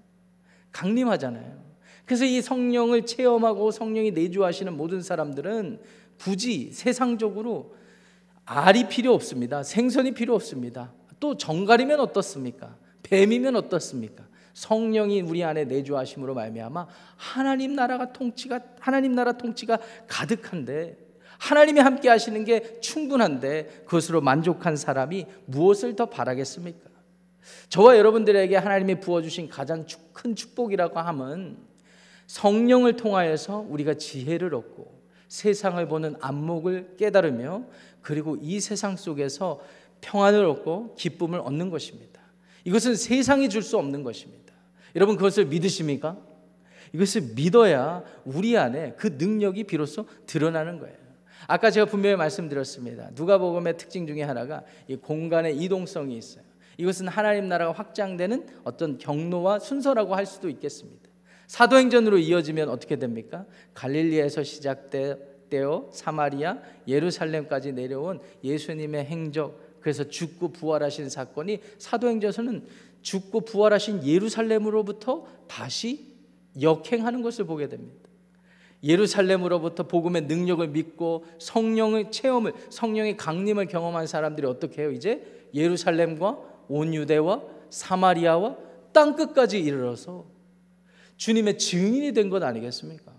강림하잖아요. 0.71 1.69
그래서 2.05 2.25
이 2.25 2.41
성령을 2.41 3.05
체험하고 3.05 3.71
성령이 3.71 4.11
내주하시는 4.11 4.75
모든 4.75 5.01
사람들은 5.01 5.79
굳이 6.19 6.71
세상적으로 6.71 7.75
알이 8.45 8.87
필요 8.87 9.13
없습니다. 9.13 9.63
생선이 9.63 10.13
필요 10.13 10.33
없습니다. 10.35 10.93
또 11.19 11.37
정갈이면 11.37 11.99
어떻습니까? 11.99 12.75
뱀이면 13.03 13.55
어떻습니까? 13.55 14.28
성령이 14.59 15.21
우리 15.21 15.41
안에 15.41 15.63
내주하심으로 15.63 16.33
말미암아 16.33 16.85
하나님 17.15 17.75
나라가 17.75 18.11
통치가 18.11 18.59
하나님 18.81 19.13
나라 19.13 19.31
통치가 19.31 19.79
가득한데 20.05 20.97
하나님이 21.37 21.79
함께 21.79 22.09
하시는 22.09 22.43
게 22.43 22.81
충분한데 22.81 23.83
그것으로 23.85 24.19
만족한 24.19 24.75
사람이 24.75 25.27
무엇을 25.45 25.95
더 25.95 26.07
바라겠습니까? 26.07 26.89
저와 27.69 27.97
여러분들에게 27.97 28.53
하나님이 28.57 28.99
부어 28.99 29.21
주신 29.21 29.47
가장 29.47 29.85
큰 30.11 30.35
축복이라고 30.35 30.99
함은 30.99 31.57
성령을 32.27 32.97
통하여서 32.97 33.65
우리가 33.69 33.93
지혜를 33.93 34.53
얻고 34.53 34.99
세상을 35.29 35.87
보는 35.87 36.17
안목을 36.19 36.97
깨달으며 36.97 37.63
그리고 38.01 38.35
이 38.41 38.59
세상 38.59 38.97
속에서 38.97 39.61
평안을 40.01 40.43
얻고 40.43 40.95
기쁨을 40.95 41.39
얻는 41.39 41.69
것입니다. 41.69 42.19
이것은 42.65 42.95
세상이 42.95 43.47
줄 43.47 43.63
수 43.63 43.77
없는 43.77 44.03
것입니다. 44.03 44.38
여러분 44.95 45.15
그것을 45.15 45.45
믿으십니까? 45.45 46.17
이것을 46.93 47.33
믿어야 47.35 48.03
우리 48.25 48.57
안에 48.57 48.95
그 48.97 49.15
능력이 49.19 49.65
비로소 49.65 50.05
드러나는 50.25 50.79
거예요. 50.79 50.97
아까 51.47 51.71
제가 51.71 51.85
분명히 51.85 52.15
말씀드렸습니다. 52.15 53.11
누가복음의 53.13 53.77
특징 53.77 54.05
중에 54.07 54.23
하나가 54.23 54.63
이 54.87 54.95
공간의 54.95 55.57
이동성이 55.57 56.17
있어요. 56.17 56.43
이것은 56.77 57.07
하나님 57.07 57.47
나라가 57.49 57.71
확장되는 57.73 58.47
어떤 58.63 58.97
경로와 58.97 59.59
순서라고 59.59 60.15
할 60.15 60.25
수도 60.25 60.49
있겠습니다. 60.49 61.09
사도행전으로 61.47 62.19
이어지면 62.19 62.69
어떻게 62.69 62.97
됩니까? 62.97 63.45
갈릴리에서 63.73 64.43
시작되어 64.43 65.89
사마리아, 65.91 66.59
예루살렘까지 66.87 67.73
내려온 67.73 68.19
예수님의 68.43 69.05
행적, 69.05 69.79
그래서 69.81 70.03
죽고 70.03 70.53
부활하신 70.53 71.09
사건이 71.09 71.59
사도행전에서는 71.79 72.63
죽고 73.01 73.41
부활하신 73.41 74.05
예루살렘으로부터 74.05 75.25
다시 75.47 76.13
역행하는 76.61 77.21
것을 77.21 77.45
보게 77.45 77.67
됩니다. 77.69 78.09
예루살렘으로부터 78.83 79.83
복음의 79.83 80.23
능력을 80.23 80.65
믿고 80.69 81.25
성령의 81.39 82.11
체험을 82.11 82.53
성령의 82.69 83.17
강림을 83.17 83.67
경험한 83.67 84.07
사람들이 84.07 84.47
어떻게 84.47 84.81
해요? 84.83 84.91
이제 84.91 85.47
예루살렘과 85.53 86.37
온 86.69 86.93
유대와 86.93 87.41
사마리아와 87.69 88.55
땅 88.93 89.15
끝까지 89.15 89.59
이르러서 89.59 90.25
주님의 91.17 91.57
증인이 91.57 92.13
된 92.13 92.29
것 92.29 92.41
아니겠습니까? 92.41 93.11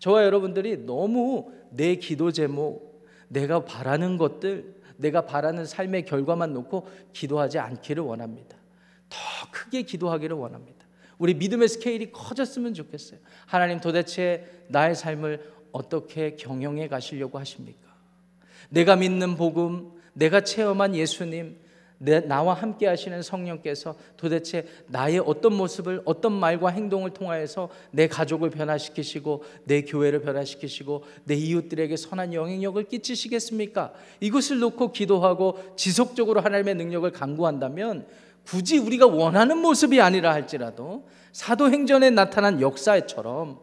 저와 0.00 0.24
여러분들이 0.24 0.78
너무 0.78 1.52
내 1.70 1.96
기도 1.96 2.32
제목, 2.32 3.04
내가 3.28 3.64
바라는 3.64 4.16
것들, 4.16 4.74
내가 4.96 5.26
바라는 5.26 5.66
삶의 5.66 6.06
결과만 6.06 6.52
놓고 6.52 6.88
기도하지 7.12 7.58
않기를 7.58 8.02
원합니다. 8.02 8.55
더 9.08 9.18
크게 9.50 9.82
기도하기를 9.82 10.36
원합니다. 10.36 10.86
우리 11.18 11.34
믿음의 11.34 11.68
스케일이 11.68 12.10
커졌으면 12.12 12.74
좋겠어요. 12.74 13.18
하나님 13.46 13.80
도대체 13.80 14.46
나의 14.68 14.94
삶을 14.94 15.52
어떻게 15.72 16.36
경영해 16.36 16.88
가시려고 16.88 17.38
하십니까? 17.38 17.86
내가 18.68 18.96
믿는 18.96 19.36
복음, 19.36 19.92
내가 20.12 20.40
체험한 20.42 20.94
예수님, 20.94 21.58
내, 21.98 22.20
나와 22.20 22.52
함께 22.52 22.86
하시는 22.86 23.22
성령께서 23.22 23.96
도대체 24.16 24.66
나의 24.88 25.18
어떤 25.18 25.54
모습을 25.54 26.02
어떤 26.04 26.32
말과 26.32 26.68
행동을 26.68 27.10
통하여서 27.10 27.70
내 27.90 28.06
가족을 28.06 28.50
변화시키시고 28.50 29.44
내 29.64 29.82
교회를 29.82 30.20
변화시키시고 30.20 31.04
내 31.24 31.34
이웃들에게 31.34 31.96
선한 31.96 32.34
영향력을 32.34 32.82
끼치시겠습니까? 32.84 33.94
이것을 34.20 34.58
놓고 34.58 34.92
기도하고 34.92 35.74
지속적으로 35.76 36.40
하나님의 36.42 36.74
능력을 36.74 37.10
강구한다면 37.12 38.06
굳이 38.46 38.78
우리가 38.78 39.06
원하는 39.06 39.58
모습이 39.58 40.00
아니라 40.00 40.32
할지라도 40.32 41.08
사도행전에 41.32 42.10
나타난 42.10 42.60
역사처럼 42.60 43.58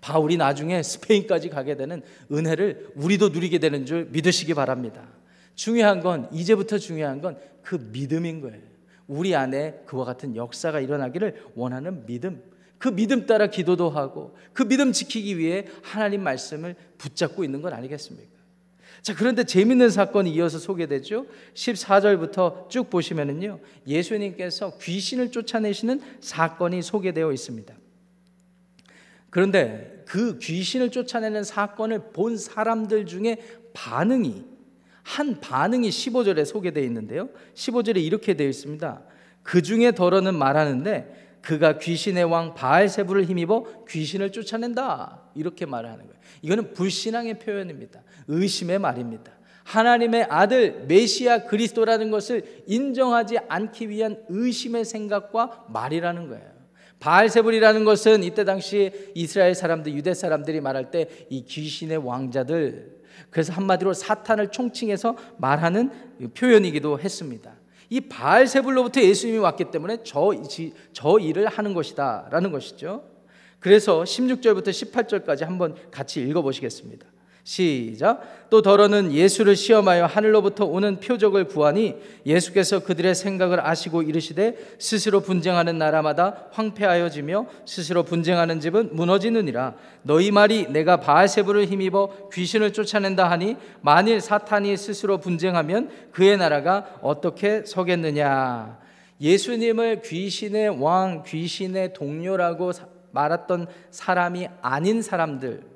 바울이 0.00 0.36
나중에 0.36 0.82
스페인까지 0.82 1.48
가게 1.48 1.76
되는 1.76 2.02
은혜를 2.30 2.92
우리도 2.96 3.30
누리게 3.30 3.58
되는 3.58 3.86
줄 3.86 4.08
믿으시기 4.12 4.54
바랍니다. 4.54 5.08
중요한 5.54 6.00
건 6.00 6.28
이제부터 6.32 6.78
중요한 6.78 7.20
건 7.20 7.36
그 7.66 7.90
믿음인 7.90 8.40
거예요. 8.40 8.62
우리 9.08 9.34
안에 9.34 9.82
그와 9.86 10.04
같은 10.04 10.36
역사가 10.36 10.78
일어나기를 10.80 11.46
원하는 11.56 12.06
믿음. 12.06 12.42
그 12.78 12.94
믿음 12.94 13.26
따라 13.26 13.48
기도도 13.48 13.90
하고 13.90 14.36
그 14.52 14.68
믿음 14.68 14.92
지키기 14.92 15.36
위해 15.36 15.66
하나님 15.82 16.22
말씀을 16.22 16.76
붙잡고 16.96 17.42
있는 17.42 17.60
건 17.60 17.72
아니겠습니까? 17.72 18.35
자, 19.02 19.14
그런데 19.14 19.44
재밌는 19.44 19.90
사건이 19.90 20.32
이어서 20.32 20.58
소개되죠. 20.58 21.26
14절부터 21.54 22.68
쭉 22.68 22.90
보시면은요. 22.90 23.60
예수님께서 23.86 24.76
귀신을 24.78 25.30
쫓아내시는 25.30 26.00
사건이 26.20 26.82
소개되어 26.82 27.32
있습니다. 27.32 27.74
그런데 29.30 30.02
그 30.06 30.38
귀신을 30.38 30.90
쫓아내는 30.90 31.44
사건을 31.44 32.12
본 32.12 32.36
사람들 32.36 33.06
중에 33.06 33.38
반응이 33.74 34.44
한 35.02 35.40
반응이 35.40 35.88
15절에 35.88 36.44
소개되어 36.44 36.82
있는데요. 36.84 37.28
15절에 37.54 38.02
이렇게 38.02 38.34
되어 38.34 38.48
있습니다. 38.48 39.02
그 39.42 39.62
중에 39.62 39.92
더러는 39.92 40.34
말하는데 40.34 41.25
그가 41.46 41.78
귀신의 41.78 42.24
왕 42.24 42.54
바알세부를 42.54 43.24
힘입어 43.24 43.84
귀신을 43.88 44.32
쫓아낸다. 44.32 45.30
이렇게 45.36 45.64
말을 45.64 45.88
하는 45.88 46.04
거예요. 46.04 46.20
이거는 46.42 46.72
불신앙의 46.72 47.38
표현입니다. 47.38 48.02
의심의 48.26 48.80
말입니다. 48.80 49.30
하나님의 49.62 50.26
아들 50.28 50.86
메시아 50.88 51.44
그리스도라는 51.44 52.10
것을 52.10 52.64
인정하지 52.66 53.38
않기 53.48 53.88
위한 53.90 54.24
의심의 54.28 54.84
생각과 54.84 55.66
말이라는 55.68 56.28
거예요. 56.28 56.56
바알세불이라는 56.98 57.84
것은 57.84 58.24
이때 58.24 58.44
당시 58.44 58.90
이스라엘 59.14 59.54
사람들, 59.54 59.92
유대 59.94 60.14
사람들이 60.14 60.60
말할 60.60 60.90
때 60.90 61.08
이 61.30 61.44
귀신의 61.44 61.98
왕자들, 61.98 62.96
그래서 63.30 63.52
한마디로 63.52 63.92
사탄을 63.92 64.50
총칭해서 64.50 65.16
말하는 65.38 65.90
표현이기도 66.34 66.98
했습니다. 66.98 67.54
이 67.88 68.00
바알세불로부터 68.00 69.00
예수님이 69.00 69.38
왔기 69.38 69.70
때문에 69.70 69.98
저, 70.04 70.32
저 70.92 71.18
일을 71.18 71.46
하는 71.46 71.74
것이다 71.74 72.28
라는 72.30 72.50
것이죠. 72.50 73.04
그래서 73.60 74.02
16절부터 74.02 74.68
18절까지 74.68 75.44
한번 75.44 75.74
같이 75.90 76.20
읽어보시겠습니다. 76.20 77.06
시작. 77.46 78.48
또 78.50 78.60
더러는 78.60 79.12
예수를 79.12 79.54
시험하여 79.54 80.06
하늘로부터 80.06 80.64
오는 80.64 80.98
표적을 80.98 81.44
구하니 81.44 81.94
예수께서 82.26 82.80
그들의 82.80 83.14
생각을 83.14 83.64
아시고 83.64 84.02
이르시되 84.02 84.56
스스로 84.80 85.20
분쟁하는 85.20 85.78
나라마다 85.78 86.48
황폐하여지며 86.50 87.46
스스로 87.64 88.02
분쟁하는 88.02 88.58
집은 88.58 88.96
무너지느니라. 88.96 89.74
너희 90.02 90.32
말이 90.32 90.66
내가 90.72 90.96
바알세부를 90.96 91.66
힘입어 91.66 92.30
귀신을 92.32 92.72
쫓아낸다 92.72 93.30
하니 93.30 93.56
만일 93.80 94.20
사탄이 94.20 94.76
스스로 94.76 95.18
분쟁하면 95.18 95.90
그의 96.10 96.36
나라가 96.38 96.98
어떻게 97.00 97.62
서겠느냐. 97.64 98.76
예수님을 99.20 100.02
귀신의 100.02 100.82
왕, 100.82 101.22
귀신의 101.24 101.92
동료라고 101.92 102.72
말했던 103.12 103.68
사람이 103.92 104.48
아닌 104.62 105.00
사람들 105.00 105.75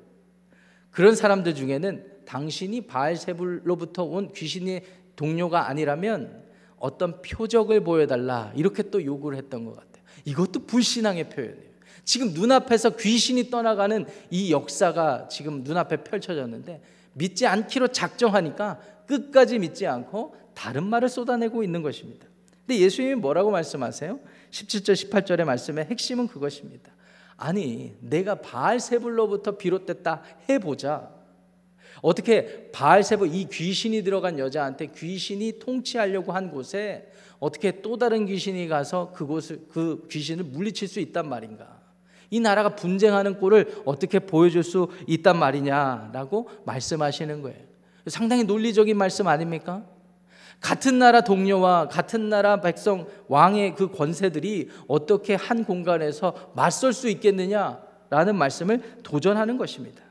그런 0.91 1.15
사람들 1.15 1.55
중에는 1.55 2.05
당신이 2.25 2.81
바알세불로부터 2.81 4.03
온 4.03 4.31
귀신의 4.33 4.83
동료가 5.15 5.67
아니라면 5.67 6.43
어떤 6.77 7.21
표적을 7.21 7.83
보여달라 7.83 8.51
이렇게 8.55 8.83
또 8.83 9.03
요구를 9.03 9.37
했던 9.37 9.65
것 9.65 9.75
같아요. 9.75 10.03
이것도 10.25 10.65
불신앙의 10.65 11.29
표현이에요. 11.29 11.71
지금 12.03 12.33
눈앞에서 12.33 12.95
귀신이 12.95 13.49
떠나가는 13.49 14.05
이 14.29 14.51
역사가 14.51 15.27
지금 15.29 15.63
눈앞에 15.63 16.03
펼쳐졌는데 16.03 16.81
믿지 17.13 17.45
않기로 17.45 17.89
작정하니까 17.89 18.79
끝까지 19.05 19.59
믿지 19.59 19.85
않고 19.85 20.35
다른 20.53 20.85
말을 20.85 21.09
쏟아내고 21.09 21.63
있는 21.63 21.81
것입니다. 21.81 22.27
근데 22.65 22.79
예수님이 22.79 23.15
뭐라고 23.15 23.51
말씀하세요? 23.51 24.19
17절 24.51 25.09
18절의 25.09 25.43
말씀의 25.45 25.85
핵심은 25.85 26.27
그것입니다. 26.27 26.90
아니, 27.41 27.95
내가 28.01 28.35
바알세불로부터 28.35 29.57
비롯됐다 29.57 30.21
해보자. 30.47 31.09
어떻게 32.03 32.69
바알세불 32.71 33.33
이 33.33 33.45
귀신이 33.51 34.03
들어간 34.03 34.37
여자한테 34.37 34.91
귀신이 34.95 35.57
통치하려고 35.57 36.33
한 36.33 36.51
곳에 36.51 37.11
어떻게 37.39 37.81
또 37.81 37.97
다른 37.97 38.27
귀신이 38.27 38.67
가서 38.67 39.11
그곳을 39.11 39.65
그 39.69 40.05
귀신을 40.11 40.43
물리칠 40.43 40.87
수 40.87 40.99
있단 40.99 41.27
말인가? 41.27 41.81
이 42.29 42.39
나라가 42.39 42.75
분쟁하는 42.75 43.39
꼴을 43.39 43.81
어떻게 43.85 44.19
보여줄 44.19 44.63
수 44.63 44.89
있단 45.07 45.39
말이냐라고 45.39 46.47
말씀하시는 46.65 47.41
거예요. 47.41 47.57
상당히 48.05 48.43
논리적인 48.43 48.95
말씀 48.95 49.27
아닙니까? 49.27 49.83
같은 50.61 50.99
나라 50.99 51.21
동료와 51.21 51.89
같은 51.89 52.29
나라 52.29 52.61
백성 52.61 53.07
왕의 53.27 53.75
그 53.75 53.89
권세들이 53.91 54.69
어떻게 54.87 55.35
한 55.35 55.65
공간에서 55.65 56.51
맞설 56.55 56.93
수 56.93 57.09
있겠느냐라는 57.09 58.35
말씀을 58.35 58.81
도전하는 59.03 59.57
것입니다. 59.57 60.03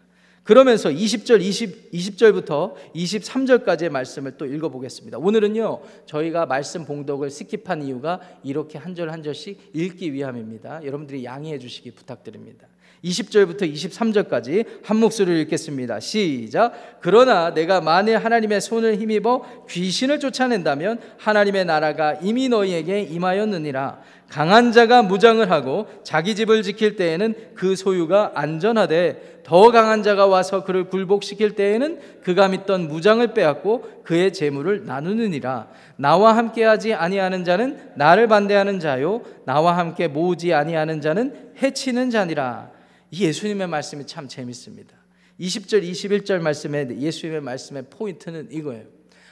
그러면서 0.42 0.88
20절, 0.88 1.40
20, 1.42 1.92
20절부터 1.92 2.74
23절까지의 2.94 3.90
말씀을 3.90 4.36
또 4.36 4.46
읽어 4.46 4.68
보겠습니다. 4.70 5.18
오늘은요, 5.18 5.80
저희가 6.06 6.46
말씀 6.46 6.84
봉독을 6.84 7.28
스킵한 7.28 7.84
이유가 7.84 8.20
이렇게 8.42 8.78
한 8.78 8.94
절 8.94 9.10
한 9.10 9.22
절씩 9.22 9.70
읽기 9.74 10.12
위함입니다. 10.12 10.84
여러분들이 10.84 11.24
양해해 11.24 11.58
주시기 11.58 11.92
부탁드립니다. 11.92 12.66
20절부터 13.04 13.72
23절까지 13.72 14.64
한 14.84 14.96
목소리로 14.98 15.36
읽겠습니다. 15.38 16.00
시작. 16.00 16.98
그러나 17.00 17.54
내가 17.54 17.80
만일 17.80 18.18
하나님의 18.18 18.60
손을 18.60 18.96
힘입어 18.96 19.66
귀신을 19.68 20.20
쫓아낸다면 20.20 20.98
하나님의 21.18 21.64
나라가 21.64 22.14
이미 22.20 22.48
너희에게 22.48 23.00
임하였느니라. 23.00 24.00
강한 24.28 24.70
자가 24.70 25.02
무장을 25.02 25.50
하고 25.50 25.88
자기 26.04 26.36
집을 26.36 26.62
지킬 26.62 26.94
때에는 26.94 27.34
그 27.54 27.74
소유가 27.74 28.30
안전하되 28.34 29.40
더 29.42 29.72
강한 29.72 30.04
자가 30.04 30.26
와서 30.26 30.62
그를 30.62 30.84
굴복시킬 30.84 31.56
때에는 31.56 31.98
그가 32.22 32.46
믿던 32.46 32.86
무장을 32.86 33.26
빼앗고 33.34 34.02
그의 34.04 34.32
재물을 34.32 34.84
나누느니라. 34.84 35.68
나와 35.96 36.36
함께하지 36.36 36.94
아니하는 36.94 37.44
자는 37.44 37.90
나를 37.96 38.28
반대하는 38.28 38.78
자요 38.78 39.22
나와 39.44 39.76
함께 39.76 40.06
모으지 40.06 40.54
아니하는 40.54 41.00
자는 41.00 41.50
해치는 41.60 42.10
자니라. 42.10 42.79
이 43.10 43.24
예수님의 43.24 43.66
말씀이 43.68 44.06
참 44.06 44.28
재밌습니다. 44.28 44.96
20절, 45.40 45.82
21절 45.82 46.40
말씀에 46.40 46.88
예수님의 46.98 47.40
말씀의 47.40 47.84
포인트는 47.90 48.48
이거예요. 48.52 48.84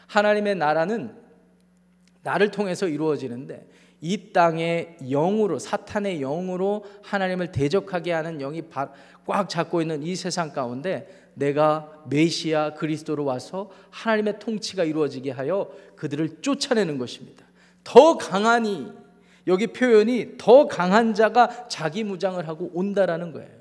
하나님의 0.06 0.56
나라는 0.56 1.14
나를 2.22 2.50
통해서 2.50 2.88
이루어지는데 2.88 3.68
이 4.00 4.32
땅의 4.32 4.96
영으로 5.10 5.58
사탄의 5.58 6.20
영으로 6.20 6.84
하나님을 7.02 7.52
대적하게 7.52 8.12
하는 8.12 8.38
영이 8.38 8.62
꽉 9.26 9.48
잡고 9.48 9.82
있는 9.82 10.02
이 10.02 10.16
세상 10.16 10.52
가운데 10.52 11.30
내가 11.34 12.04
메시아 12.08 12.74
그리스도로 12.74 13.24
와서 13.24 13.70
하나님의 13.90 14.38
통치가 14.38 14.84
이루어지게 14.84 15.30
하여 15.30 15.70
그들을 15.96 16.40
쫓아내는 16.42 16.98
것입니다. 16.98 17.44
더 17.84 18.16
강하니 18.16 18.92
여기 19.46 19.68
표현이 19.68 20.36
더 20.38 20.66
강한 20.66 21.14
자가 21.14 21.68
자기 21.68 22.04
무장을 22.04 22.46
하고 22.46 22.70
온다라는 22.74 23.32
거예요. 23.32 23.57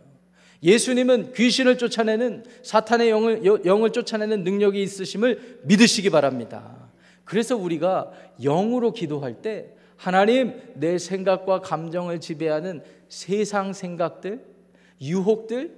예수님은 0.64 1.34
귀신을 1.34 1.78
쫓아내는 1.78 2.44
사탄의 2.64 3.10
영을, 3.10 3.66
영을 3.66 3.92
쫓아내는 3.92 4.44
능력이 4.44 4.82
있으심을 4.82 5.60
믿으시기 5.64 6.10
바랍니다. 6.10 6.90
그래서 7.24 7.56
우리가 7.56 8.12
영으로 8.42 8.94
기도할 8.94 9.42
때 9.42 9.74
하나님 9.98 10.54
내 10.76 10.98
생각과 10.98 11.62
감정을 11.62 12.20
지배하는 12.20 12.82
세상 13.10 13.74
생각들, 13.74 14.42
유혹들, 15.02 15.72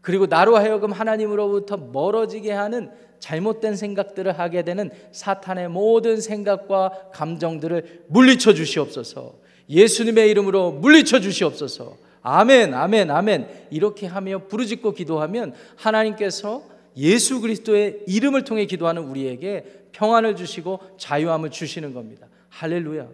그리고 0.00 0.26
나로 0.26 0.56
하여금 0.56 0.92
하나님으로부터 0.92 1.76
멀어지게 1.78 2.52
하는 2.52 2.90
잘못된 3.20 3.74
생각들을 3.74 4.38
하게 4.38 4.62
되는 4.62 4.90
사탄의 5.12 5.70
모든 5.70 6.20
생각과 6.20 7.10
감정들을 7.12 8.04
물리쳐 8.08 8.52
주시옵소서. 8.52 9.36
예수님의 9.70 10.28
이름으로 10.30 10.72
물리쳐 10.72 11.20
주시옵소서. 11.20 11.96
아멘, 12.26 12.72
아멘, 12.72 13.10
아멘. 13.10 13.68
이렇게 13.70 14.06
하며 14.06 14.38
부르짖고 14.48 14.92
기도하면 14.92 15.52
하나님께서 15.76 16.64
예수 16.96 17.42
그리스도의 17.42 18.00
이름을 18.06 18.44
통해 18.44 18.64
기도하는 18.64 19.02
우리에게 19.02 19.88
평안을 19.92 20.34
주시고 20.34 20.80
자유함을 20.96 21.50
주시는 21.50 21.92
겁니다. 21.92 22.26
할렐루야. 22.48 23.08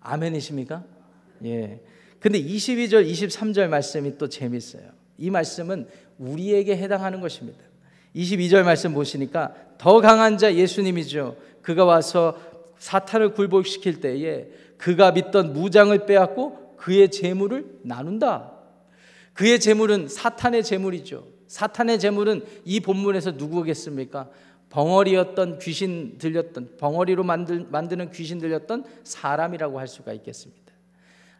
아멘이십니까? 0.00 0.84
예. 1.44 1.80
근데 2.20 2.40
22절, 2.40 3.10
23절 3.10 3.66
말씀이 3.66 4.16
또 4.16 4.28
재밌어요. 4.28 4.84
이 5.18 5.28
말씀은 5.30 5.88
우리에게 6.18 6.76
해당하는 6.76 7.20
것입니다. 7.20 7.58
22절 8.14 8.62
말씀 8.62 8.94
보시니까 8.94 9.54
더 9.76 10.00
강한 10.00 10.38
자 10.38 10.54
예수님이죠. 10.54 11.36
그가 11.62 11.84
와서 11.84 12.38
사탄을 12.78 13.34
굴복시킬 13.34 14.00
때에 14.00 14.46
그가 14.76 15.10
믿던 15.10 15.52
무장을 15.52 16.06
빼앗고 16.06 16.67
그의 16.78 17.10
재물을 17.10 17.78
나눈다. 17.82 18.52
그의 19.34 19.60
재물은 19.60 20.08
사탄의 20.08 20.64
재물이죠. 20.64 21.26
사탄의 21.46 21.98
재물은 21.98 22.44
이 22.64 22.80
본문에서 22.80 23.32
누구겠습니까? 23.32 24.28
벙어리였던 24.70 25.58
귀신 25.60 26.18
들렸던 26.18 26.76
벙어리로 26.78 27.24
만들, 27.24 27.66
만드는 27.70 28.10
귀신 28.10 28.38
들렸던 28.38 28.84
사람이라고 29.04 29.78
할 29.78 29.88
수가 29.88 30.12
있겠습니다. 30.12 30.72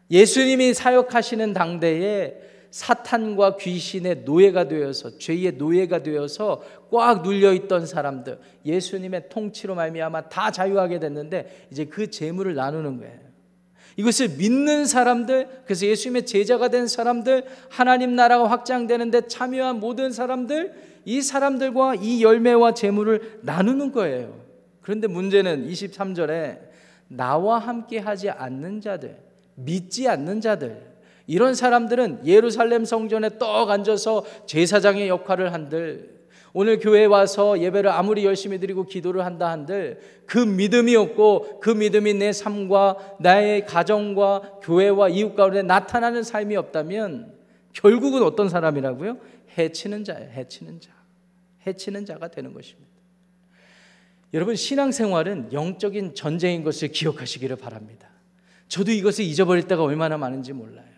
예수님이 0.09 0.73
사역하시는 0.73 1.53
당대에 1.53 2.49
사탄과 2.71 3.57
귀신의 3.57 4.23
노예가 4.25 4.67
되어서 4.67 5.17
죄의 5.17 5.53
노예가 5.53 6.03
되어서 6.03 6.63
꽉 6.91 7.23
눌려 7.23 7.53
있던 7.53 7.85
사람들 7.85 8.39
예수님의 8.65 9.29
통치로 9.29 9.75
말미암아 9.75 10.29
다 10.29 10.51
자유하게 10.51 10.99
됐는데 10.99 11.67
이제 11.71 11.85
그 11.85 12.09
재물을 12.09 12.53
나누는 12.55 12.97
거예요. 12.99 13.28
이것을 13.99 14.29
믿는 14.37 14.85
사람들, 14.85 15.63
그래서 15.65 15.85
예수님의 15.85 16.25
제자가 16.25 16.69
된 16.69 16.87
사람들, 16.87 17.43
하나님 17.67 18.15
나라가 18.15 18.49
확장되는데 18.49 19.27
참여한 19.27 19.81
모든 19.81 20.13
사람들, 20.13 20.73
이 21.03 21.21
사람들과 21.21 21.95
이 21.95 22.23
열매와 22.23 22.75
재물을 22.75 23.39
나누는 23.41 23.91
거예요. 23.91 24.39
그런데 24.81 25.07
문제는 25.07 25.67
23절에 25.67 26.59
나와 27.09 27.59
함께 27.59 27.99
하지 27.99 28.29
않는 28.29 28.79
자들, 28.79 29.17
믿지 29.55 30.07
않는 30.07 30.39
자들, 30.39 30.81
이런 31.27 31.53
사람들은 31.53 32.25
예루살렘 32.25 32.85
성전에 32.85 33.37
떡 33.37 33.69
앉아서 33.69 34.23
제사장의 34.45 35.09
역할을 35.09 35.51
한들 35.51 36.18
오늘 36.53 36.79
교회에 36.79 37.05
와서 37.05 37.59
예배를 37.59 37.89
아무리 37.91 38.25
열심히 38.25 38.59
드리고 38.59 38.85
기도를 38.85 39.23
한다 39.25 39.49
한들 39.49 39.99
그 40.25 40.39
믿음이 40.39 40.95
없고 40.95 41.59
그 41.59 41.69
믿음이 41.69 42.15
내 42.15 42.31
삶과 42.31 43.17
나의 43.19 43.65
가정과 43.65 44.59
교회와 44.63 45.09
이웃 45.09 45.35
가운데 45.35 45.61
나타나는 45.61 46.23
삶이 46.23 46.55
없다면 46.55 47.33
결국은 47.73 48.23
어떤 48.23 48.49
사람이라고요? 48.49 49.17
해치는 49.57 50.03
자예요. 50.03 50.31
해치는 50.31 50.81
자. 50.81 50.91
해치는 51.67 52.05
자가 52.05 52.29
되는 52.29 52.53
것입니다. 52.53 52.89
여러분 54.33 54.55
신앙생활은 54.55 55.53
영적인 55.53 56.15
전쟁인 56.15 56.63
것을 56.63 56.89
기억하시기를 56.89 57.55
바랍니다. 57.55 58.07
저도 58.67 58.91
이것을 58.91 59.25
잊어버릴 59.25 59.67
때가 59.67 59.83
얼마나 59.83 60.17
많은지 60.17 60.53
몰라요. 60.53 60.88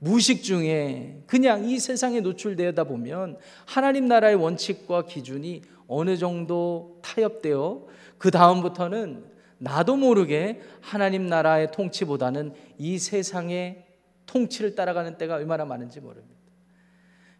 무식 0.00 0.42
중에 0.42 1.22
그냥 1.26 1.68
이 1.68 1.78
세상에 1.78 2.20
노출되다 2.20 2.84
보면 2.84 3.36
하나님 3.66 4.08
나라의 4.08 4.34
원칙과 4.34 5.04
기준이 5.04 5.62
어느 5.86 6.16
정도 6.16 6.98
타협되어 7.02 7.86
그 8.16 8.30
다음부터는 8.30 9.24
나도 9.58 9.96
모르게 9.96 10.62
하나님 10.80 11.26
나라의 11.26 11.70
통치보다는 11.72 12.54
이 12.78 12.98
세상의 12.98 13.84
통치를 14.24 14.74
따라가는 14.74 15.18
때가 15.18 15.34
얼마나 15.34 15.66
많은지 15.66 16.00
모릅니다. 16.00 16.40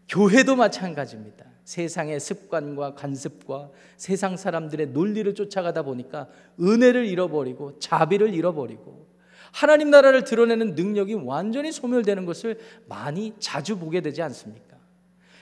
교회도 0.09 0.57
마찬가지입니다. 0.57 1.47
세상의 1.65 2.21
습관과 2.21 2.95
간습과 2.95 3.71
세상 3.97 4.37
사람들의 4.37 4.89
논리를 4.89 5.35
쫓아가다 5.35 5.83
보니까 5.83 6.29
은혜를 6.61 7.07
잃어버리고 7.07 7.79
자비를 7.79 8.35
잃어버리고 8.35 9.10
하나님 9.53 9.91
나라를 9.91 10.25
드러내는 10.25 10.75
능력이 10.75 11.15
완전히 11.15 11.73
소멸되는 11.73 12.25
것을 12.27 12.59
많이 12.89 13.33
자주 13.39 13.79
보게 13.79 14.01
되지 14.01 14.23
않습니까? 14.23 14.71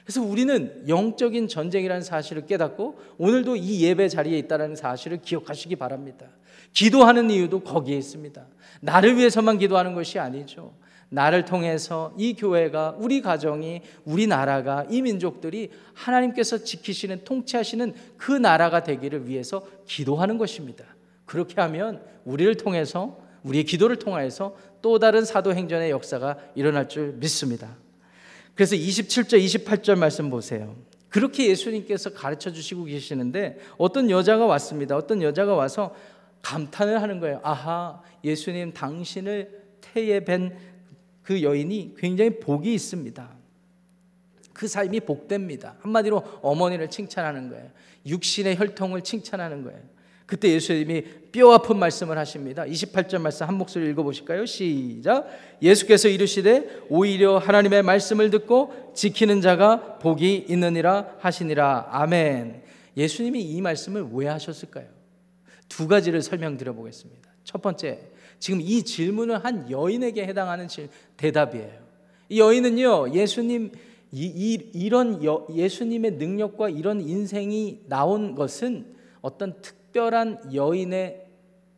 그래서 0.05 0.23
우리는 0.23 0.89
영적인 0.89 1.49
전쟁이라는 1.49 2.03
사실을 2.03 2.47
깨닫고 2.47 2.99
오늘도 3.19 3.57
이 3.57 3.83
예배 3.83 4.09
자리에 4.09 4.39
있다는 4.39 4.75
사실을 4.75 5.21
기억하시기 5.21 5.77
바랍니다. 5.77 6.27
기도하는 6.73 7.31
이유도 7.31 7.61
거기에 7.61 7.99
있습니다. 7.99 8.47
나를 8.81 9.19
위해서만 9.19 9.59
기도하는 9.59 9.93
것이 9.93 10.19
아니죠. 10.19 10.73
나를 11.11 11.45
통해서 11.45 12.15
이 12.17 12.35
교회가 12.35 12.97
우리 12.99 13.21
가정이 13.21 13.83
우리 14.05 14.27
나라가 14.27 14.87
이 14.91 15.03
민족들이 15.03 15.71
하나님께서 15.95 16.65
지키시는 16.65 17.25
통치하시는 17.25 17.95
그 18.17 18.33
나라가 18.33 18.83
되기를 18.83 19.29
위해서 19.29 19.67
기도하는 19.87 20.39
것입니다. 20.39 20.85
그렇게 21.25 21.61
하면 21.61 22.03
우리를 22.25 22.55
통해서 22.57 23.19
우리의 23.43 23.65
기도를 23.65 23.97
통하여서 23.97 24.57
또 24.83 24.99
다른 24.99 25.25
사도행전의 25.25 25.91
역사가 25.91 26.39
일어날 26.55 26.89
줄 26.89 27.13
믿습니다. 27.15 27.77
그래서 28.55 28.75
27절, 28.77 29.45
28절 29.45 29.99
말씀 29.99 30.31
보세요. 30.31 30.77
그렇게 31.09 31.49
예수님께서 31.49 32.11
가르쳐 32.13 32.53
주시고 32.53 32.85
계시는데 32.85 33.59
어떤 33.79 34.11
여자가 34.11 34.47
왔습니다. 34.47 34.97
어떤 34.97 35.23
여자가 35.23 35.55
와서 35.55 35.95
감탄을 36.43 37.01
하는 37.01 37.21
거예요. 37.21 37.41
아하, 37.43 38.03
예수님 38.25 38.73
당신을 38.73 39.63
태에 39.81 40.25
뵌 40.25 40.69
그 41.29 41.43
여인이 41.43 41.97
굉장히 41.99 42.41
복이 42.41 42.73
있습니다. 42.73 43.29
그 44.55 44.67
삶이 44.67 45.01
복됩니다. 45.01 45.77
한마디로 45.81 46.23
어머니를 46.41 46.89
칭찬하는 46.89 47.51
거예요. 47.51 47.71
육신의 48.07 48.57
혈통을 48.57 49.03
칭찬하는 49.03 49.63
거예요. 49.63 49.79
그때 50.29 50.51
예수님이 50.51 51.05
뼈 51.33 51.53
아픈 51.55 51.79
말씀을 51.79 52.19
하십니다. 52.19 52.63
28절 52.65 53.19
말씀 53.19 53.49
한 53.49 53.55
목소리 53.55 53.89
읽어 53.89 54.03
보실까요? 54.03 54.45
시작. 54.45 55.27
예수께서 55.63 56.09
이르시되 56.09 56.83
오히려 56.91 57.39
하나님의 57.39 57.83
말씀을 57.83 58.29
듣고 58.29 58.93
지키는 58.95 59.41
자가 59.41 59.97
복이 60.01 60.45
있느니라 60.51 61.15
하시니라. 61.19 61.89
아멘. 61.91 62.63
예수님이 62.95 63.41
이 63.41 63.63
말씀을 63.63 64.07
왜 64.13 64.27
하셨을까요? 64.27 64.85
두 65.67 65.89
가지를 65.89 66.21
설명드려 66.21 66.75
보겠습니다. 66.75 67.27
첫 67.43 67.63
번째, 67.63 67.99
지금 68.39 68.61
이 68.61 68.83
질문을 68.83 69.43
한 69.43 69.71
여인에게 69.71 70.27
해당하는 70.27 70.69
대답이에요. 71.17 71.89
이 72.29 72.39
여인은요, 72.39 73.15
예수님 73.15 73.73
이, 74.13 74.61
이, 74.75 74.91
여, 75.25 75.47
예수님의 75.51 76.13
능력과 76.13 76.69
이런 76.69 77.01
인생이 77.01 77.85
나온 77.87 78.35
것은 78.35 78.95
어떤 79.23 79.55
특 79.63 79.78
별한 79.99 80.55
여인의 80.55 81.27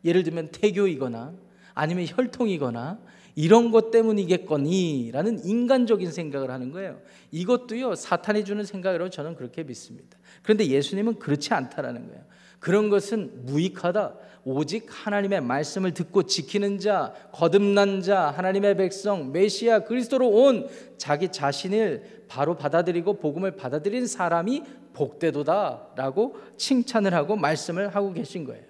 예를 0.05 0.21
들면 0.21 0.49
태교이거나 0.51 1.33
아니면 1.73 2.05
혈통이거나 2.07 2.99
이런 3.33 3.71
것 3.71 3.89
때문이겠거니라는 3.89 5.43
인간적인 5.43 6.11
생각을 6.11 6.51
하는 6.51 6.71
거예요. 6.71 7.01
이것도요 7.31 7.95
사탄이 7.95 8.45
주는 8.45 8.63
생각이라고 8.63 9.09
저는 9.09 9.35
그렇게 9.35 9.63
믿습니다. 9.63 10.19
그런데 10.43 10.67
예수님은 10.67 11.15
그렇지 11.15 11.53
않다라는 11.53 12.07
거예요. 12.09 12.23
그런 12.61 12.89
것은 12.89 13.45
무익하다. 13.47 14.13
오직 14.43 14.85
하나님의 14.87 15.41
말씀을 15.41 15.93
듣고 15.93 16.23
지키는 16.23 16.79
자, 16.79 17.13
거듭난 17.31 18.01
자, 18.01 18.29
하나님의 18.29 18.77
백성, 18.77 19.31
메시아 19.31 19.79
그리스도로 19.79 20.29
온 20.29 20.67
자기 20.97 21.29
자신을 21.29 22.25
바로 22.27 22.55
받아들이고 22.55 23.17
복음을 23.17 23.55
받아들인 23.55 24.05
사람이 24.05 24.63
복되도다라고 24.93 26.35
칭찬을 26.57 27.13
하고 27.15 27.35
말씀을 27.35 27.95
하고 27.95 28.13
계신 28.13 28.45
거예요. 28.45 28.63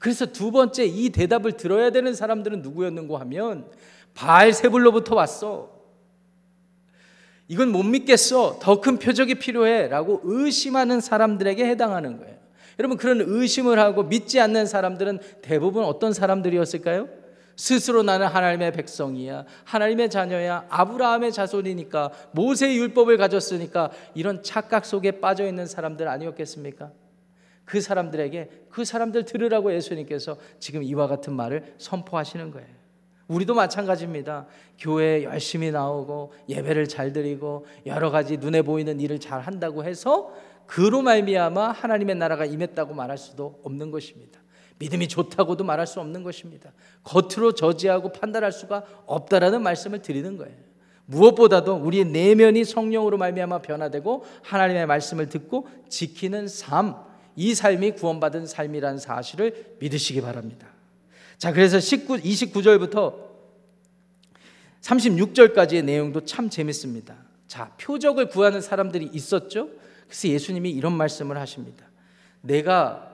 그래서 0.00 0.26
두 0.26 0.50
번째 0.50 0.84
이 0.84 1.10
대답을 1.10 1.52
들어야 1.52 1.90
되는 1.90 2.14
사람들은 2.14 2.62
누구였는고 2.62 3.16
하면 3.16 3.70
바알세불로부터 4.14 5.14
왔어. 5.14 5.70
이건 7.46 7.70
못 7.70 7.84
믿겠어. 7.84 8.58
더 8.60 8.80
큰 8.80 8.98
표적이 8.98 9.36
필요해라고 9.36 10.22
의심하는 10.24 11.00
사람들에게 11.00 11.64
해당하는 11.64 12.18
거예요. 12.18 12.35
여러분 12.78 12.98
그런 12.98 13.20
의심을 13.20 13.78
하고 13.78 14.02
믿지 14.02 14.40
않는 14.40 14.66
사람들은 14.66 15.20
대부분 15.42 15.84
어떤 15.84 16.12
사람들이었을까요? 16.12 17.08
스스로 17.56 18.02
나는 18.02 18.26
하나님의 18.26 18.72
백성이야. 18.72 19.46
하나님의 19.64 20.10
자녀야. 20.10 20.66
아브라함의 20.68 21.32
자손이니까 21.32 22.12
모세의 22.32 22.76
율법을 22.76 23.16
가졌으니까 23.16 23.90
이런 24.14 24.42
착각 24.42 24.84
속에 24.84 25.20
빠져 25.20 25.46
있는 25.46 25.66
사람들 25.66 26.06
아니었겠습니까? 26.06 26.92
그 27.64 27.80
사람들에게 27.80 28.50
그 28.70 28.84
사람들 28.84 29.24
들으라고 29.24 29.72
예수님께서 29.74 30.36
지금 30.60 30.82
이와 30.82 31.08
같은 31.08 31.32
말을 31.32 31.74
선포하시는 31.78 32.50
거예요. 32.50 32.68
우리도 33.28 33.54
마찬가지입니다. 33.54 34.46
교회에 34.78 35.24
열심히 35.24 35.72
나오고 35.72 36.32
예배를 36.48 36.86
잘 36.86 37.12
드리고 37.12 37.66
여러 37.86 38.10
가지 38.10 38.36
눈에 38.36 38.62
보이는 38.62 39.00
일을 39.00 39.18
잘 39.18 39.40
한다고 39.40 39.82
해서 39.82 40.32
그로 40.66 41.02
말미암아 41.02 41.72
하나님의 41.72 42.16
나라가 42.16 42.44
임했다고 42.44 42.94
말할 42.94 43.18
수도 43.18 43.60
없는 43.62 43.90
것입니다. 43.90 44.40
믿음이 44.78 45.08
좋다고도 45.08 45.64
말할 45.64 45.86
수 45.86 46.00
없는 46.00 46.22
것입니다. 46.22 46.72
겉으로 47.02 47.52
저지하고 47.52 48.12
판단할 48.12 48.52
수가 48.52 48.84
없다라는 49.06 49.62
말씀을 49.62 50.02
드리는 50.02 50.36
거예요. 50.36 50.54
무엇보다도 51.06 51.76
우리의 51.76 52.06
내면이 52.06 52.64
성령으로 52.64 53.16
말미암아 53.16 53.62
변화되고 53.62 54.24
하나님의 54.42 54.86
말씀을 54.86 55.28
듣고 55.28 55.68
지키는 55.88 56.48
삶, 56.48 56.96
이 57.36 57.54
삶이 57.54 57.92
구원받은 57.92 58.46
삶이라는 58.46 58.98
사실을 58.98 59.76
믿으시기 59.78 60.20
바랍니다. 60.20 60.66
자, 61.38 61.52
그래서 61.52 61.78
19, 61.78 62.16
29절부터 62.16 63.26
36절까지의 64.80 65.84
내용도 65.84 66.24
참 66.24 66.50
재밌습니다. 66.50 67.16
자, 67.46 67.72
표적을 67.80 68.28
구하는 68.28 68.60
사람들이 68.60 69.10
있었죠? 69.12 69.68
그래서 70.06 70.28
예수님이 70.28 70.70
이런 70.70 70.92
말씀을 70.92 71.36
하십니다. 71.38 71.86
내가 72.40 73.12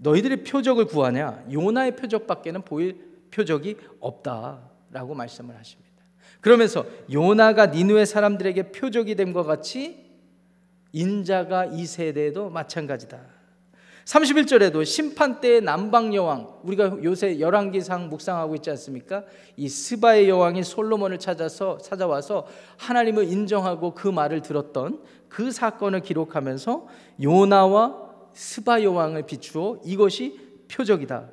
너희들의 0.00 0.44
표적을 0.44 0.86
구하냐? 0.86 1.44
요나의 1.50 1.96
표적밖에는 1.96 2.62
보일 2.62 3.08
표적이 3.30 3.76
없다라고 4.00 5.14
말씀을 5.14 5.56
하십니다. 5.56 5.88
그러면서 6.40 6.86
요나가 7.12 7.66
니누의 7.66 8.06
사람들에게 8.06 8.72
표적이 8.72 9.16
된것 9.16 9.46
같이 9.46 10.06
인자가 10.92 11.66
이 11.66 11.84
세대에도 11.84 12.48
마찬가지다. 12.50 13.38
31절에도 14.08 14.86
심판 14.86 15.38
때의 15.38 15.60
남방 15.60 16.14
여왕 16.14 16.60
우리가 16.62 16.96
요새 17.04 17.38
열왕기상 17.40 18.08
묵상하고 18.08 18.54
있지 18.54 18.70
않습니까? 18.70 19.24
이 19.54 19.68
스바의 19.68 20.30
여왕이 20.30 20.62
솔로몬을 20.64 21.18
찾아서 21.18 21.76
찾아와서 21.76 22.46
하나님을 22.78 23.24
인정하고 23.30 23.92
그 23.92 24.08
말을 24.08 24.40
들었던 24.40 25.02
그 25.28 25.50
사건을 25.50 26.00
기록하면서 26.00 26.86
요나와 27.22 28.08
스바 28.32 28.82
여왕을 28.82 29.26
비추어 29.26 29.80
이것이 29.84 30.38
표적이다. 30.68 31.28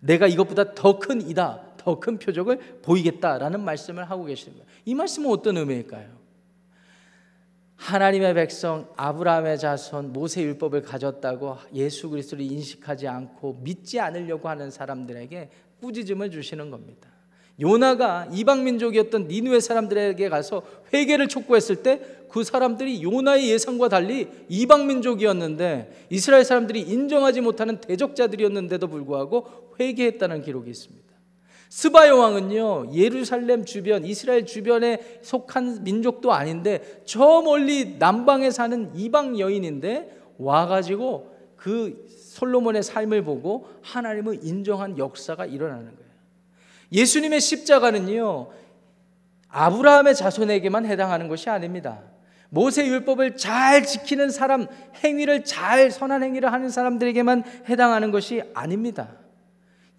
내가 0.00 0.26
이것보다 0.26 0.74
더 0.74 0.98
큰 0.98 1.20
이다. 1.20 1.74
더 1.76 2.00
큰 2.00 2.18
표적을 2.18 2.80
보이겠다라는 2.82 3.60
말씀을 3.62 4.08
하고 4.10 4.28
거예요. 4.54 4.66
이 4.84 4.94
말씀은 4.94 5.30
어떤 5.30 5.56
의미일까요? 5.58 6.24
하나님의 7.76 8.34
백성 8.34 8.88
아브라함의 8.96 9.58
자손 9.58 10.12
모세 10.12 10.42
율법을 10.42 10.82
가졌다고 10.82 11.58
예수 11.74 12.08
그리스도를 12.08 12.44
인식하지 12.44 13.06
않고 13.08 13.60
믿지 13.62 14.00
않으려고 14.00 14.48
하는 14.48 14.70
사람들에게 14.70 15.50
꾸짖음을 15.82 16.30
주시는 16.30 16.70
겁니다. 16.70 17.08
요나가 17.60 18.26
이방 18.32 18.64
민족이었던 18.64 19.28
니누의 19.28 19.60
사람들에게 19.60 20.28
가서 20.28 20.62
회개를 20.92 21.28
촉구했을 21.28 21.82
때 21.82 22.24
그 22.34 22.42
사람들이 22.42 23.00
요나의 23.00 23.48
예상과 23.48 23.88
달리 23.88 24.26
이방 24.48 24.88
민족이었는데 24.88 26.08
이스라엘 26.10 26.44
사람들이 26.44 26.80
인정하지 26.80 27.40
못하는 27.40 27.80
대적자들이었는데도 27.80 28.88
불구하고 28.88 29.46
회개했다는 29.78 30.42
기록이 30.42 30.68
있습니다. 30.68 31.04
스바 31.68 32.08
여왕은요 32.08 32.90
예루살렘 32.92 33.64
주변 33.64 34.04
이스라엘 34.04 34.46
주변에 34.46 35.20
속한 35.22 35.84
민족도 35.84 36.32
아닌데 36.32 37.02
저 37.04 37.40
멀리 37.42 37.98
남방에 38.00 38.50
사는 38.50 38.90
이방 38.96 39.38
여인인데 39.38 40.18
와가지고 40.36 41.30
그 41.54 42.04
솔로몬의 42.08 42.82
삶을 42.82 43.22
보고 43.22 43.68
하나님을 43.82 44.40
인정한 44.42 44.98
역사가 44.98 45.46
일어나는 45.46 45.84
거예요. 45.84 46.03
예수님의 46.92 47.40
십자가는요, 47.40 48.50
아브라함의 49.48 50.14
자손에게만 50.14 50.86
해당하는 50.86 51.28
것이 51.28 51.48
아닙니다. 51.48 52.02
모세 52.50 52.86
율법을 52.86 53.36
잘 53.36 53.84
지키는 53.84 54.30
사람, 54.30 54.66
행위를 55.02 55.44
잘 55.44 55.90
선한 55.90 56.22
행위를 56.22 56.52
하는 56.52 56.68
사람들에게만 56.68 57.42
해당하는 57.68 58.10
것이 58.10 58.42
아닙니다. 58.54 59.16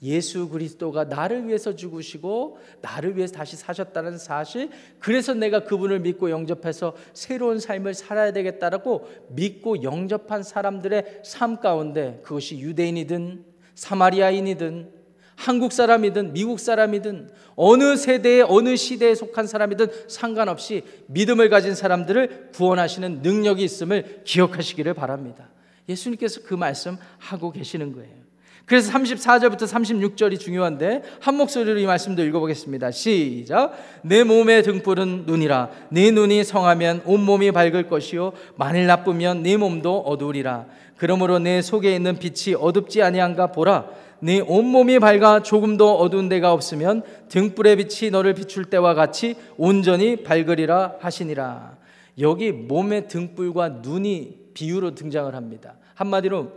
예수 0.01 0.49
그리스도가 0.49 1.05
나를 1.05 1.47
위해서 1.47 1.75
죽으시고 1.75 2.59
나를 2.81 3.17
위해서 3.17 3.33
다시 3.33 3.55
사셨다는 3.55 4.17
사실, 4.17 4.69
그래서 4.99 5.33
내가 5.33 5.63
그분을 5.63 5.99
믿고 5.99 6.29
영접해서 6.29 6.95
새로운 7.13 7.59
삶을 7.59 7.93
살아야 7.93 8.31
되겠다라고 8.31 9.09
믿고 9.29 9.83
영접한 9.83 10.43
사람들의 10.43 11.21
삶 11.23 11.59
가운데 11.59 12.19
그것이 12.23 12.59
유대인이든 12.59 13.45
사마리아인이든 13.73 14.94
한국 15.35 15.71
사람이든 15.71 16.33
미국 16.33 16.59
사람이든 16.59 17.29
어느 17.55 17.95
세대에 17.95 18.41
어느 18.41 18.75
시대에 18.75 19.15
속한 19.15 19.47
사람이든 19.47 19.87
상관없이 20.07 20.83
믿음을 21.07 21.49
가진 21.49 21.75
사람들을 21.75 22.51
구원하시는 22.53 23.21
능력이 23.21 23.63
있음을 23.63 24.21
기억하시기를 24.23 24.93
바랍니다. 24.93 25.49
예수님께서 25.87 26.41
그 26.43 26.53
말씀 26.53 26.97
하고 27.19 27.51
계시는 27.51 27.93
거예요. 27.93 28.25
그래서 28.65 28.91
34절부터 28.91 29.67
36절이 29.67 30.39
중요한데 30.39 31.03
한 31.19 31.35
목소리로 31.35 31.77
이 31.77 31.85
말씀도 31.85 32.23
읽어보겠습니다. 32.23 32.89
시작. 32.89 33.73
내 34.01 34.23
몸의 34.23 34.63
등불은 34.63 35.25
눈이라. 35.27 35.69
네 35.89 36.09
눈이 36.09 36.43
성하면 36.43 37.03
온 37.05 37.21
몸이 37.21 37.51
밝을 37.51 37.87
것이요 37.87 38.33
만일 38.55 38.87
나쁘면 38.87 39.43
네 39.43 39.57
몸도 39.57 39.99
어두우리라. 39.99 40.65
그러므로 40.97 41.37
내 41.37 41.61
속에 41.61 41.93
있는 41.93 42.17
빛이 42.17 42.55
어둡지 42.55 43.03
아니한가 43.03 43.51
보라. 43.51 43.87
네 44.25 44.39
온몸이 44.39 44.97
밝아 44.97 45.43
조금도 45.43 45.99
어두운 45.99 46.29
데가 46.29 46.51
없으면 46.51 47.03
등불의 47.29 47.75
빛이 47.75 48.09
너를 48.09 48.33
비출 48.33 48.65
때와 48.65 48.95
같이 48.95 49.35
온전히 49.55 50.23
밝으리라 50.23 50.95
하시니라. 50.99 51.77
여기 52.19 52.51
몸의 52.51 53.07
등불과 53.07 53.69
눈이 53.83 54.49
비유로 54.55 54.95
등장을 54.95 55.35
합니다. 55.35 55.75
한마디로 55.93 56.51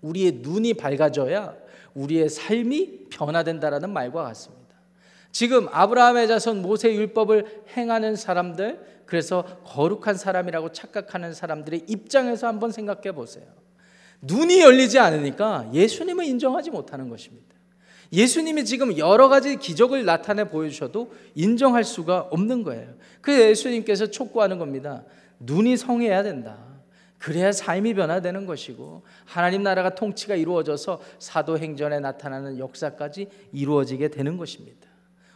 우리의 0.00 0.38
눈이 0.40 0.72
밝아져야 0.72 1.54
우리의 1.92 2.30
삶이 2.30 3.08
변화된다라는 3.10 3.90
말과 3.90 4.22
같습니다. 4.22 4.74
지금 5.30 5.68
아브라함의 5.70 6.26
자손 6.26 6.62
모세 6.62 6.94
율법을 6.94 7.64
행하는 7.76 8.16
사람들 8.16 9.02
그래서 9.04 9.44
거룩한 9.64 10.16
사람이라고 10.16 10.72
착각하는 10.72 11.34
사람들의 11.34 11.82
입장에서 11.86 12.46
한번 12.46 12.72
생각해 12.72 13.12
보세요. 13.12 13.44
눈이 14.22 14.60
열리지 14.60 14.98
않으니까 14.98 15.68
예수님을 15.72 16.24
인정하지 16.24 16.70
못하는 16.70 17.08
것입니다. 17.08 17.52
예수님이 18.12 18.64
지금 18.64 18.96
여러 18.98 19.28
가지 19.28 19.56
기적을 19.56 20.04
나타내 20.04 20.44
보여주셔도 20.44 21.12
인정할 21.34 21.82
수가 21.82 22.28
없는 22.30 22.62
거예요. 22.62 22.94
그래서 23.20 23.48
예수님께서 23.48 24.06
촉구하는 24.08 24.58
겁니다. 24.58 25.04
눈이 25.40 25.76
성해야 25.76 26.22
된다. 26.22 26.58
그래야 27.18 27.52
삶이 27.52 27.94
변화되는 27.94 28.46
것이고 28.46 29.02
하나님 29.24 29.62
나라가 29.62 29.94
통치가 29.94 30.34
이루어져서 30.34 31.00
사도행전에 31.18 32.00
나타나는 32.00 32.58
역사까지 32.58 33.28
이루어지게 33.52 34.08
되는 34.08 34.36
것입니다. 34.36 34.88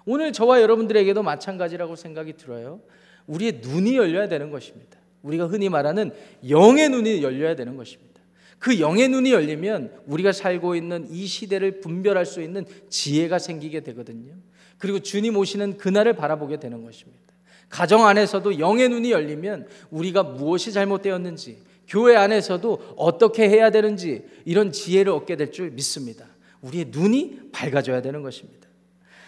오늘 0.04 0.32
저와 0.32 0.60
여러분들에게도 0.62 1.22
마찬가지라고 1.22 1.96
생각이 1.96 2.34
들어요. 2.34 2.80
우리의 3.26 3.60
눈이 3.62 3.96
열려야 3.96 4.28
되는 4.28 4.50
것입니다. 4.50 4.98
우리가 5.22 5.46
흔히 5.46 5.68
말하는 5.68 6.12
영의 6.48 6.88
눈이 6.88 7.22
열려야 7.22 7.56
되는 7.56 7.76
것입니다. 7.76 8.15
그 8.58 8.80
영의 8.80 9.08
눈이 9.08 9.32
열리면 9.32 9.92
우리가 10.06 10.32
살고 10.32 10.74
있는 10.76 11.06
이 11.10 11.26
시대를 11.26 11.80
분별할 11.80 12.26
수 12.26 12.42
있는 12.42 12.64
지혜가 12.88 13.38
생기게 13.38 13.80
되거든요. 13.80 14.32
그리고 14.78 14.98
주님 14.98 15.36
오시는 15.36 15.76
그날을 15.76 16.14
바라보게 16.14 16.58
되는 16.58 16.82
것입니다. 16.84 17.20
가정 17.68 18.06
안에서도 18.06 18.58
영의 18.58 18.88
눈이 18.88 19.10
열리면 19.10 19.66
우리가 19.90 20.22
무엇이 20.22 20.72
잘못되었는지, 20.72 21.58
교회 21.88 22.16
안에서도 22.16 22.94
어떻게 22.96 23.48
해야 23.48 23.70
되는지 23.70 24.24
이런 24.44 24.72
지혜를 24.72 25.12
얻게 25.12 25.36
될 25.36 25.50
줄 25.50 25.70
믿습니다. 25.70 26.26
우리의 26.62 26.86
눈이 26.90 27.50
밝아져야 27.52 28.02
되는 28.02 28.22
것입니다. 28.22 28.66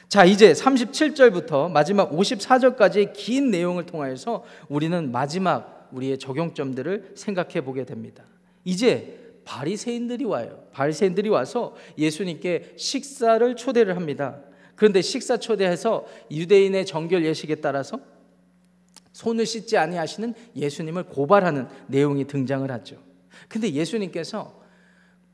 자, 0.09 0.25
이제 0.25 0.53
37절부터 0.53 1.71
마지막 1.71 2.11
54절까지의 2.11 3.13
긴 3.13 3.51
내용을 3.51 3.87
통하여서 3.87 4.45
우리는 4.69 5.13
마지막 5.13 5.89
우리의 5.93 6.19
적용점들을 6.19 7.13
생각해 7.15 7.61
보게 7.61 7.85
됩니다. 7.85 8.25
이제 8.65 9.19
바리새인들이 9.45 10.25
와요. 10.25 10.65
바리새인들이 10.73 11.29
와서 11.29 11.75
예수님께 11.97 12.75
식사를 12.77 13.57
초대를 13.57 13.97
합니다. 13.97 14.43
그런데 14.75 15.01
식사 15.01 15.39
초대해서 15.39 16.07
유대인의 16.31 16.87
정결 16.87 17.25
예식에 17.25 17.57
따라서 17.57 17.99
손을 19.13 19.47
씻지 19.47 19.77
아니하시는 19.77 20.35
예수님을 20.55 21.05
고발하는 21.05 21.67
내용이 21.89 22.27
등장을 22.27 22.71
하죠. 22.71 22.97
근데 23.49 23.73
예수님께서 23.73 24.58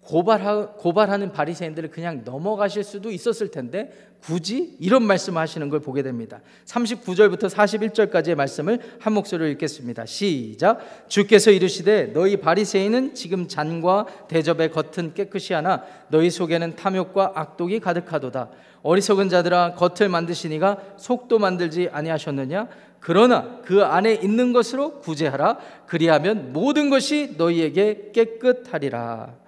고발하, 0.05 0.73
고발하는 0.77 1.33
바리새인들을 1.33 1.91
그냥 1.91 2.23
넘어가실 2.25 2.85
수도 2.85 3.11
있었을 3.11 3.51
텐데 3.51 3.91
굳이 4.23 4.77
이런 4.81 5.03
말씀을 5.03 5.41
하시는 5.41 5.69
걸 5.69 5.81
보게 5.81 6.03
됩니다. 6.03 6.41
39절부터 6.67 7.51
41절까지의 7.51 8.35
말씀을 8.35 8.81
한 8.99 9.13
목소리로 9.13 9.49
읽겠습니다. 9.51 10.07
시작. 10.07 11.09
주께서 11.09 11.51
이르시되 11.51 12.13
너희 12.15 12.39
바리새인은 12.39 13.15
지금 13.15 13.49
잔과 13.49 14.07
대접의 14.29 14.71
겉은 14.71 15.15
깨끗이 15.15 15.53
하나 15.53 15.83
너희 16.09 16.31
속에는 16.31 16.77
탐욕과 16.77 17.33
악독이 17.35 17.81
가득하도다. 17.81 18.51
어리석은 18.83 19.31
자들아 19.31 19.75
겉을 19.75 20.11
만드시니가 20.11 20.97
속도 20.97 21.39
만들지 21.39 21.89
아니하셨느냐? 21.91 22.69
그러나 23.01 23.61
그 23.63 23.85
안에 23.85 24.15
있는 24.15 24.53
것으로 24.53 25.01
구제하라. 25.01 25.59
그리하면 25.87 26.53
모든 26.53 26.89
것이 26.89 27.35
너희에게 27.37 28.11
깨끗하리라. 28.15 29.44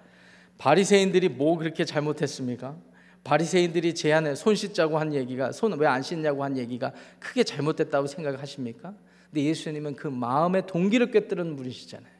바리새인들이 0.58 1.28
뭐 1.28 1.56
그렇게 1.58 1.84
잘못했습니까? 1.84 2.76
바리새인들이 3.24 3.94
제 3.94 4.12
안에 4.12 4.34
손 4.34 4.54
씻자고 4.54 4.98
한 4.98 5.12
얘기가 5.12 5.52
손 5.52 5.72
왜 5.78 5.86
안 5.86 6.02
씻냐고 6.02 6.44
한 6.44 6.56
얘기가 6.56 6.92
크게 7.18 7.42
잘못됐다고 7.44 8.06
생각하십니까? 8.06 8.94
근데 9.30 9.44
예수님은 9.44 9.96
그 9.96 10.06
마음의 10.06 10.66
동기를 10.66 11.10
꿰뚫은 11.10 11.56
분이시잖아요. 11.56 12.12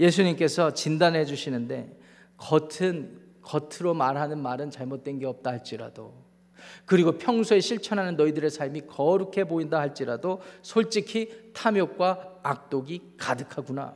예수님께서 0.00 0.74
진단해 0.74 1.24
주시는데 1.24 1.96
겉은 2.38 3.20
겉으로 3.42 3.94
말하는 3.94 4.38
말은 4.38 4.70
잘못된 4.70 5.18
게 5.20 5.26
없다 5.26 5.50
할지라도 5.50 6.14
그리고 6.86 7.18
평소에 7.18 7.60
실천하는 7.60 8.16
너희들의 8.16 8.50
삶이 8.50 8.82
거룩해 8.86 9.44
보인다 9.44 9.80
할지라도 9.80 10.40
솔직히 10.62 11.30
탐욕과 11.54 12.38
악독이 12.42 13.14
가득하구나. 13.16 13.94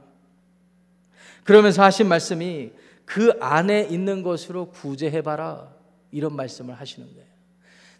그러면서 1.45 1.83
하신 1.85 2.09
말씀이 2.09 2.73
그 3.07 3.33
안에 3.41 3.85
있는 3.85 4.23
것으로 4.23 4.71
구제해봐라. 4.71 5.75
이런 6.11 6.37
말씀을 6.37 6.75
하시는 6.75 7.09
거예요. 7.15 7.27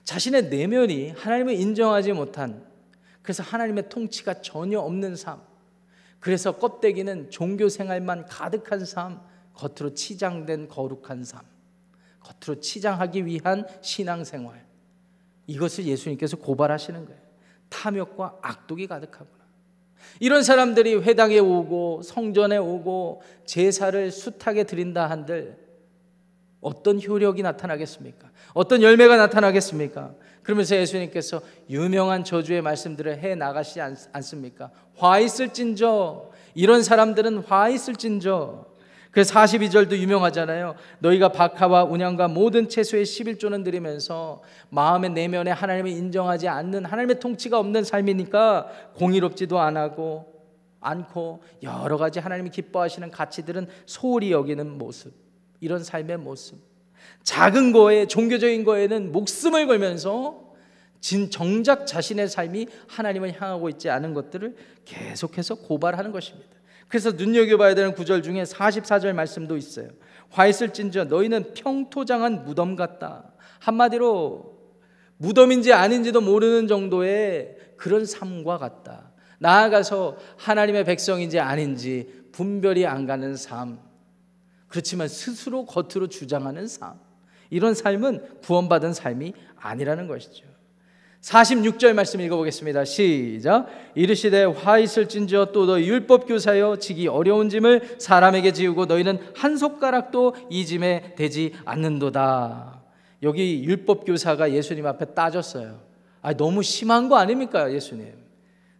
자신의 0.05 0.49
내면이 0.49 1.11
하나님을 1.11 1.55
인정하지 1.55 2.13
못한 2.13 2.65
그래서 3.23 3.43
하나님의 3.43 3.89
통치가 3.89 4.41
전혀 4.41 4.79
없는 4.79 5.17
삶. 5.17 5.41
그래서 6.21 6.59
껍데기는 6.59 7.31
종교 7.31 7.69
생활만 7.69 8.27
가득한 8.27 8.85
삶, 8.85 9.21
겉으로 9.55 9.95
치장된 9.95 10.69
거룩한 10.69 11.25
삶. 11.25 11.43
겉으로 12.21 12.61
치장하기 12.61 13.27
위한 13.27 13.67
신앙 13.83 14.23
생활. 14.25 14.65
이것을 15.47 15.87
예수님께서 15.87 16.37
고발하시는 16.37 17.05
거예요. 17.05 17.21
탐욕과 17.69 18.39
악독이 18.43 18.87
가득하구나. 18.87 19.45
이런 20.21 20.43
사람들이 20.43 20.97
회당에 20.97 21.39
오고 21.39 22.03
성전에 22.03 22.57
오고 22.57 23.23
제사를 23.45 24.11
숱하게 24.11 24.65
드린다 24.65 25.09
한들 25.11 25.57
어떤 26.61 27.01
효력이 27.03 27.43
나타나겠습니까? 27.43 28.31
어떤 28.55 28.83
열매가 28.83 29.17
나타나겠습니까? 29.17 30.15
그러면서 30.43 30.77
예수님께서 30.77 31.41
유명한 31.69 32.25
저주의 32.25 32.63
말씀들을 32.63 33.19
해 33.19 33.35
나가시지 33.35 33.81
않 33.81 34.23
습니까? 34.23 34.71
화 34.97 35.19
있을진저 35.19 36.31
이런 36.55 36.83
사람들은 36.83 37.39
화 37.39 37.69
있을진저 37.69 38.76
그래서 39.17 39.33
42절도 39.33 39.97
유명하잖아요. 39.97 40.75
너희가 40.99 41.31
박하와 41.31 41.85
운양과 41.85 42.29
모든 42.29 42.69
채소의 42.69 43.07
11조는 43.07 43.65
드리면서 43.65 44.43
마음의 44.69 45.13
내면에 45.13 45.53
하나님을 45.53 45.91
인정하지 45.91 46.49
않는 46.49 46.85
하나님의 46.85 47.19
통치가 47.19 47.59
없는 47.59 47.83
삶이니까 47.83 48.67
공의롭지도 48.97 49.59
않고 49.59 50.35
않고 50.83 51.43
여러 51.63 51.97
가지 51.97 52.19
하나님이 52.19 52.51
기뻐하시는 52.51 53.11
가치들은 53.11 53.69
소홀히 53.87 54.33
여기는 54.33 54.77
모습. 54.77 55.15
이런 55.61 55.83
삶의 55.83 56.19
모습. 56.19 56.59
작은 57.23 57.73
거에 57.73 58.07
종교적인 58.09 58.65
거에는 58.65 59.13
목숨을 59.13 59.67
걸면서 59.67 60.53
진 61.01 61.31
정작 61.31 61.87
자신의 61.87 62.29
삶이 62.29 62.67
하나님을 62.87 63.41
향하고 63.41 63.71
있지 63.71 63.89
않은 63.89 64.13
것들을 64.13 64.55
계속해서 64.85 65.55
고발하는 65.55 66.13
것입니다. 66.13 66.56
그래서 66.89 67.13
눈여겨봐야 67.13 67.75
되는 67.75 67.93
구절 67.93 68.23
중에 68.23 68.43
44절 68.45 69.13
말씀도 69.13 69.57
있어요. 69.57 69.89
화 70.31 70.47
있을진저 70.47 71.05
너희는 71.05 71.55
평토장한 71.55 72.45
무덤 72.45 72.77
같다. 72.77 73.33
한마디로 73.61 74.57
무덤인지 75.19 75.73
아닌지도 75.73 76.21
모르는 76.21 76.69
정도의 76.69 77.57
그런 77.77 78.05
삶과 78.05 78.59
같다. 78.59 79.11
나아가서 79.39 80.17
하나님의 80.37 80.85
백성인지 80.85 81.41
아닌지 81.41 82.27
분별이 82.33 82.87
안 82.87 83.07
가는 83.07 83.37
삶. 83.37 83.81
그렇지만 84.69 85.09
스스로 85.09 85.65
겉으로 85.65 86.09
주장하는 86.09 86.69
삶. 86.69 86.99
이런 87.51 87.75
삶은 87.75 88.41
구원받은 88.43 88.93
삶이 88.93 89.33
아니라는 89.57 90.09
것이죠. 90.09 90.56
46절 91.27 91.93
말씀 91.93 92.21
읽어보겠습니다. 92.21 92.85
시작. 92.85 93.67
이르시되 93.97 94.45
화 94.45 94.79
있을진저 94.79 95.47
또 95.47 95.67
너 95.67 95.81
율법 95.81 96.29
교사여 96.29 96.77
지기 96.77 97.09
어려운 97.09 97.49
짐을 97.49 97.97
사람에게 97.99 98.53
지우고 98.53 98.87
너희는 98.87 99.19
한 99.35 99.57
손가락도 99.57 100.37
이 100.51 100.65
짐에 100.65 101.17
되지 101.17 101.53
않는도다. 101.65 102.81
여기 103.25 103.65
율법 103.65 104.07
교사가 104.07 104.53
예수님 104.53 104.87
앞에 104.87 105.07
따졌어요. 105.15 105.81
아 106.23 106.33
너무 106.35 106.63
심한 106.63 107.09
거 107.09 107.17
아닙니까 107.17 107.73
예수님? 107.73 108.13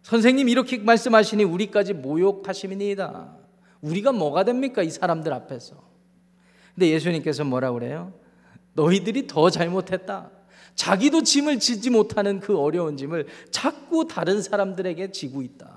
선생님 0.03 0.47
이렇게 0.47 0.77
말씀하시니 0.77 1.43
우리까지 1.43 1.95
모욕하심이니이다. 1.95 3.35
우리가 3.81 4.13
뭐가 4.13 4.45
됩니까 4.45 4.83
이 4.83 4.89
사람들 4.89 5.33
앞에서? 5.33 5.75
근데 6.75 6.91
예수님께서 6.91 7.43
뭐라 7.43 7.73
그래요? 7.73 8.13
너희들이 8.71 9.27
더 9.27 9.49
잘못했다. 9.49 10.36
자기도 10.77 11.23
짐을 11.23 11.59
지지 11.59 11.89
못하는 11.89 12.39
그 12.39 12.57
어려운 12.57 12.97
짐을 12.97 13.25
자꾸 13.49 14.07
다른 14.07 14.41
사람들에게 14.41 15.11
지고 15.11 15.41
있다. 15.41 15.75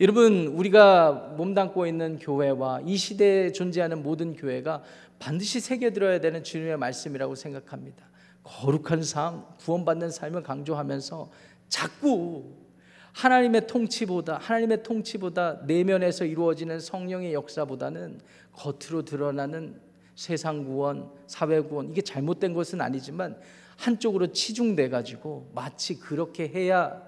여러분, 0.00 0.48
우리가 0.48 1.34
몸담고 1.38 1.86
있는 1.86 2.18
교회와 2.18 2.80
이 2.84 2.96
시대에 2.96 3.52
존재하는 3.52 4.02
모든 4.02 4.34
교회가 4.34 4.82
반드시 5.20 5.60
새겨들어야 5.60 6.20
되는 6.20 6.42
주님의 6.42 6.76
말씀이라고 6.76 7.36
생각합니다. 7.36 8.04
거룩한 8.42 9.04
삶, 9.04 9.44
구원받는 9.60 10.10
삶을 10.10 10.42
강조하면서 10.42 11.30
자꾸 11.68 12.52
하나님의 13.12 13.68
통치보다 13.68 14.38
하나님의 14.38 14.82
통치보다 14.82 15.60
내면에서 15.64 16.24
이루어지는 16.24 16.80
성령의 16.80 17.32
역사보다는 17.32 18.20
겉으로 18.52 19.04
드러나는 19.04 19.80
세상 20.16 20.64
구원, 20.64 21.08
사회 21.28 21.60
구원 21.60 21.90
이게 21.90 22.02
잘못된 22.02 22.52
것은 22.52 22.80
아니지만 22.80 23.38
한쪽으로 23.76 24.32
치중돼 24.32 24.88
가지고 24.88 25.50
마치 25.54 25.98
그렇게 25.98 26.48
해야 26.48 27.02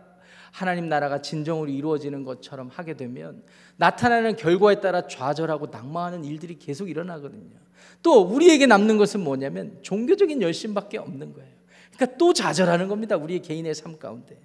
하나님 0.50 0.88
나라가 0.88 1.22
진정으로 1.22 1.70
이루어지는 1.70 2.24
것처럼 2.24 2.68
하게 2.68 2.94
되면 2.94 3.42
나타나는 3.76 4.36
결과에 4.36 4.80
따라 4.80 5.06
좌절하고 5.06 5.66
낙망하는 5.66 6.24
일들이 6.24 6.58
계속 6.58 6.88
일어나거든요. 6.88 7.56
또 8.02 8.22
우리에게 8.22 8.66
남는 8.66 8.98
것은 8.98 9.20
뭐냐면 9.20 9.78
종교적인 9.82 10.42
열심밖에 10.42 10.98
없는 10.98 11.32
거예요. 11.32 11.50
그러니까 11.94 12.16
또 12.16 12.32
좌절하는 12.32 12.88
겁니다. 12.88 13.16
우리의 13.16 13.40
개인의 13.40 13.74
삶 13.74 13.98
가운데. 13.98 14.38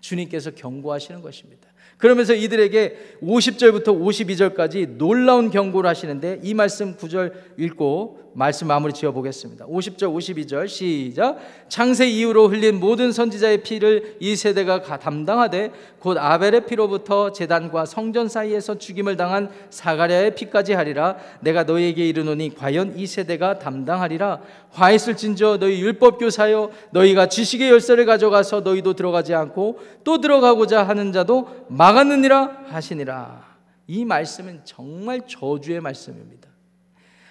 주님께서 0.00 0.52
경고하시는 0.52 1.20
것입니다. 1.20 1.68
그러면서 1.98 2.34
이들에게 2.34 3.18
50절부터 3.22 3.88
52절까지 3.88 4.96
놀라운 4.96 5.50
경고를 5.50 5.88
하시는데 5.88 6.40
이 6.42 6.54
말씀 6.54 6.96
9절 6.96 7.58
읽고 7.58 8.29
말씀 8.32 8.68
마무리 8.68 8.92
지어 8.92 9.12
보겠습니다. 9.12 9.66
50절 9.66 10.14
52절 10.14 10.68
시작. 10.68 11.38
창세 11.68 12.08
이후로 12.08 12.48
흘린 12.48 12.78
모든 12.78 13.12
선지자의 13.12 13.62
피를 13.62 14.16
이 14.20 14.36
세대가 14.36 14.82
담당하되 14.82 15.72
곧 15.98 16.16
아벨의 16.18 16.66
피로부터 16.66 17.32
제단과 17.32 17.86
성전 17.86 18.28
사이에서 18.28 18.78
죽임을 18.78 19.16
당한 19.16 19.50
사가랴의 19.70 20.34
피까지 20.34 20.74
하리라. 20.74 21.16
내가 21.40 21.64
너희에게 21.64 22.08
이르노니 22.08 22.54
과연 22.54 22.96
이 22.96 23.06
세대가 23.06 23.58
담당하리라. 23.58 24.40
화 24.70 24.92
있을진저 24.92 25.58
너희 25.58 25.80
율법 25.80 26.18
교사여 26.18 26.70
너희가 26.90 27.28
지식의 27.28 27.70
열쇠를 27.70 28.06
가져가서 28.06 28.60
너희도 28.60 28.94
들어가지 28.94 29.34
않고 29.34 29.78
또 30.04 30.20
들어가고자 30.20 30.84
하는 30.84 31.12
자도 31.12 31.66
막았느니라 31.68 32.64
하시니라. 32.68 33.50
이 33.88 34.04
말씀은 34.04 34.60
정말 34.64 35.22
저주의 35.26 35.80
말씀입니다. 35.80 36.49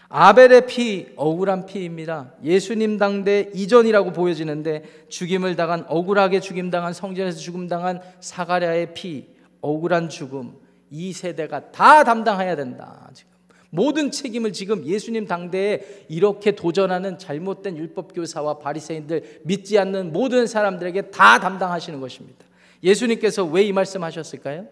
아벨의 0.10 0.66
피, 0.66 1.08
억울한 1.16 1.68
피입니다. 1.68 2.34
예수님 2.44 2.98
당대 2.98 3.52
이전이라고 3.54 4.12
보여지는데 4.12 4.84
죽임을 5.08 5.56
당한, 5.56 5.86
억울하게 5.88 6.40
죽임당한, 6.40 6.94
성전에서 6.94 7.38
죽임당한 7.38 8.02
사가랴의 8.20 8.96
피, 8.96 9.28
억울한 9.62 10.10
죽음, 10.10 10.54
이 10.90 11.14
세대가 11.14 11.72
다 11.72 12.04
담당해야 12.04 12.56
된다. 12.56 13.08
지금. 13.14 13.30
모든 13.70 14.10
책임을 14.10 14.52
지금 14.52 14.84
예수님 14.84 15.28
당대에 15.28 16.06
이렇게 16.10 16.56
도전하는 16.56 17.20
잘못된 17.20 17.78
율법 17.78 18.16
교사와 18.16 18.58
바리새인들 18.58 19.42
믿지 19.44 19.78
않는 19.78 20.12
모든 20.12 20.48
사람들에게 20.48 21.12
다 21.12 21.40
담당하시는 21.40 22.02
것입니다. 22.02 22.46
예수님께서 22.82 23.46
왜 23.46 23.68
이 23.68 23.72
말씀하셨을까요? 23.74 24.66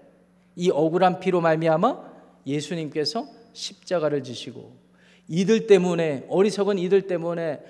이 0.55 0.71
억울한 0.71 1.19
피로 1.19 1.41
말미암아 1.41 1.95
예수님께서 2.47 3.27
십자가를 3.53 4.23
지시고 4.23 4.86
이들 5.27 5.67
때문에 5.67 6.25
어리석은 6.29 6.77
이들 6.79 7.03
때문에 7.03 7.61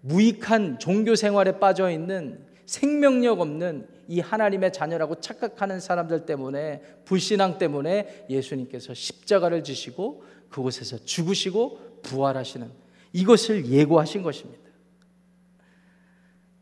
무익한 0.00 0.78
종교 0.78 1.14
생활에 1.14 1.58
빠져 1.58 1.90
있는 1.90 2.44
생명력 2.66 3.40
없는 3.40 3.86
이 4.08 4.20
하나님의 4.20 4.72
자녀라고 4.72 5.20
착각하는 5.20 5.80
사람들 5.80 6.26
때문에 6.26 6.82
불신앙 7.04 7.58
때문에 7.58 8.26
예수님께서 8.28 8.94
십자가를 8.94 9.62
지시고 9.64 10.24
그곳에서 10.48 10.98
죽으시고 11.04 12.00
부활하시는 12.02 12.70
이것을 13.12 13.66
예고하신 13.66 14.22
것입니다. 14.22 14.62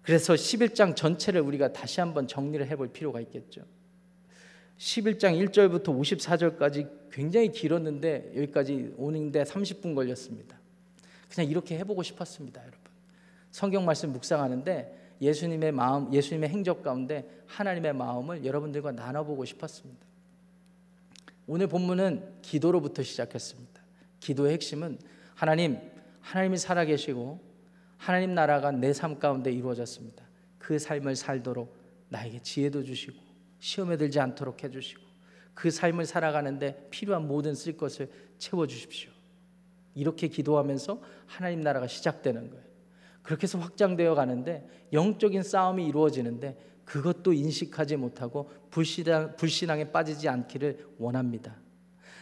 그래서 0.03 0.35
11장 0.35 0.97
전체를 0.97 1.41
우리가 1.41 1.73
다시 1.73 2.01
한번 2.01 2.27
정리를 2.27 2.67
해볼 2.67 2.89
필요가 2.93 3.21
있겠죠. 3.21 3.63
11장 4.81 5.37
1절부터 5.51 5.89
54절까지 5.89 7.11
굉장히 7.13 7.53
길었는데 7.53 8.33
여기까지 8.35 8.95
오는데 8.97 9.45
30분 9.45 9.95
걸렸습니다. 9.95 10.59
그냥 11.29 11.51
이렇게 11.51 11.79
해보고 11.79 12.03
싶었습니다, 12.03 12.63
여러분. 12.63 12.81
성경 13.51 13.85
말씀 13.85 14.11
묵상하는데 14.13 15.17
예수님의 15.21 15.73
마음, 15.73 16.13
예수님의 16.13 16.49
행적 16.49 16.83
가운데 16.83 17.29
하나님의 17.47 17.93
마음을 17.93 18.45
여러분들과 18.45 18.93
나눠보고 18.93 19.45
싶었습니다. 19.45 20.01
오늘 21.47 21.67
본문은 21.67 22.41
기도로부터 22.41 23.03
시작했습니다. 23.03 23.83
기도의 24.21 24.55
핵심은 24.55 24.99
하나님, 25.35 25.79
하나님이 26.23 26.57
살아계시고 26.57 27.39
하나님 27.99 28.35
나라가 28.35 28.71
내 28.71 28.93
삶 28.93 29.19
가운데 29.19 29.53
이루어졌습니다. 29.53 30.25
그 30.59 30.79
삶을 30.79 31.17
살도록 31.17 31.77
나에게 32.09 32.41
지혜도 32.41 32.83
주시고 32.83 33.30
시험에 33.61 33.97
들지 33.97 34.19
않도록 34.19 34.65
해주시고 34.65 35.03
그 35.55 35.71
삶을 35.71 36.07
살아가는데 36.07 36.89
필요한 36.91 37.29
모든 37.29 37.55
쓸 37.55 37.77
것을 37.77 38.11
채워 38.39 38.67
주십시오. 38.67 39.11
이렇게 39.95 40.29
기도하면서 40.29 41.01
하나님 41.27 41.61
나라가 41.61 41.87
시작되는 41.87 42.51
거예요. 42.51 42.65
그렇게 43.23 43.43
해서 43.45 43.59
확장되어 43.59 44.15
가는데 44.15 44.67
영적인 44.93 45.43
싸움이 45.43 45.87
이루어지는데 45.87 46.57
그것도 46.85 47.33
인식하지 47.33 47.97
못하고 47.97 48.51
불신앙, 48.71 49.37
불신앙에 49.37 49.93
빠지지 49.93 50.29
않기를 50.29 50.87
원합니다. 50.99 51.57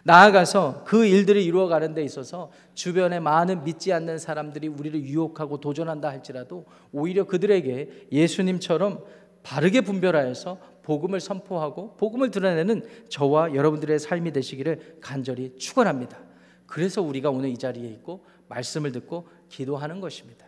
나아가서 0.05 0.84
그 0.84 1.07
일들이 1.07 1.45
이루어가는 1.45 1.95
데 1.95 2.03
있어서 2.03 2.51
주변에 2.74 3.20
많은 3.20 3.64
믿지 3.64 3.93
않는 3.93 4.18
사람들이 4.18 4.68
우리를 4.68 5.01
유혹하고 5.03 5.61
도전한다 5.61 6.09
할지라도 6.09 6.66
오히려 6.93 7.24
그들에게 7.24 8.09
예수님처럼 8.12 9.05
바르게 9.43 9.82
분별하여서 9.82 10.59
복음을 10.89 11.20
선포하고 11.20 11.97
복음을 11.99 12.30
드러내는 12.30 12.82
저와 13.11 13.55
여러분들의 13.55 13.99
삶이 13.99 14.32
되시기를 14.32 14.97
간절히 15.03 15.55
축원합니다. 15.59 16.18
그래서 16.66 17.03
우리가 17.03 17.28
오늘 17.28 17.51
이 17.51 17.59
자리에 17.59 17.86
있고 17.91 18.24
말씀을 18.49 18.93
듣고 18.93 19.28
기도하는 19.51 20.01
것입니다. 20.01 20.47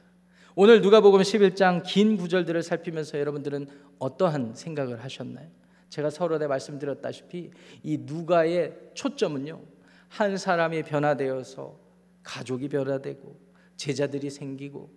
오늘 0.54 0.80
누가복음 0.80 1.20
11장 1.20 1.82
긴 1.84 2.16
구절들을 2.16 2.62
살피면서 2.62 3.18
여러분들은 3.18 3.66
어떠한 3.98 4.54
생각을 4.54 5.04
하셨나요? 5.04 5.46
제가 5.90 6.08
서론에 6.08 6.46
말씀드렸다시피 6.46 7.50
이 7.82 7.98
누가의 7.98 8.92
초점은요. 8.94 9.60
한 10.08 10.38
사람이 10.38 10.84
변화되어서 10.84 11.78
가족이 12.22 12.70
변화되고 12.70 13.38
제자들이 13.76 14.30
생기고 14.30 14.90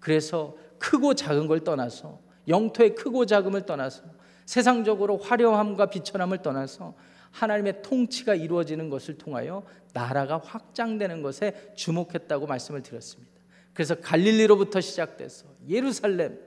그래서 0.00 0.56
크고 0.78 1.12
작은 1.12 1.48
걸 1.48 1.60
떠나서 1.60 2.18
영토의 2.48 2.94
크고 2.94 3.26
작음을 3.26 3.66
떠나서 3.66 4.15
세상적으로 4.46 5.18
화려함과 5.18 5.86
비천함을 5.86 6.38
떠나서 6.38 6.94
하나님의 7.32 7.82
통치가 7.82 8.34
이루어지는 8.34 8.88
것을 8.88 9.18
통하여 9.18 9.62
나라가 9.92 10.40
확장되는 10.42 11.20
것에 11.22 11.72
주목했다고 11.74 12.46
말씀을 12.46 12.82
드렸습니다. 12.82 13.32
그래서 13.74 13.94
갈릴리로부터 13.96 14.80
시작돼서 14.80 15.44
예루살렘, 15.68 16.38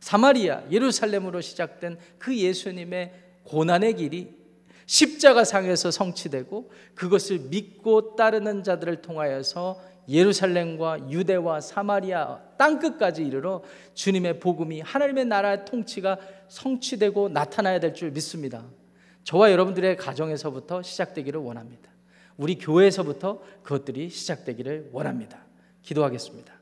사마리아, 0.00 0.62
예루살렘으로 0.70 1.40
시작된 1.40 1.98
그 2.18 2.36
예수님의 2.36 3.14
고난의 3.44 3.94
길이 3.94 4.36
십자가 4.84 5.44
상에서 5.44 5.90
성취되고 5.90 6.70
그것을 6.94 7.38
믿고 7.50 8.16
따르는 8.16 8.62
자들을 8.62 9.02
통하여서 9.02 9.80
예루살렘과 10.08 11.10
유대와 11.10 11.60
사마리아 11.60 12.38
땅 12.56 12.78
끝까지 12.78 13.24
이르러 13.24 13.62
주님의 13.94 14.40
복음이 14.40 14.80
하나님의 14.80 15.24
나라의 15.26 15.64
통치가 15.64 16.18
성취되고 16.48 17.28
나타나야 17.30 17.80
될 17.80 17.92
줄 17.94 18.10
믿습니다. 18.10 18.64
저와 19.24 19.50
여러분들의 19.50 19.96
가정에서부터 19.96 20.82
시작되기를 20.82 21.40
원합니다. 21.40 21.90
우리 22.36 22.58
교회에서부터 22.58 23.40
그것들이 23.62 24.10
시작되기를 24.10 24.90
원합니다. 24.92 25.38
기도하겠습니다. 25.82 26.54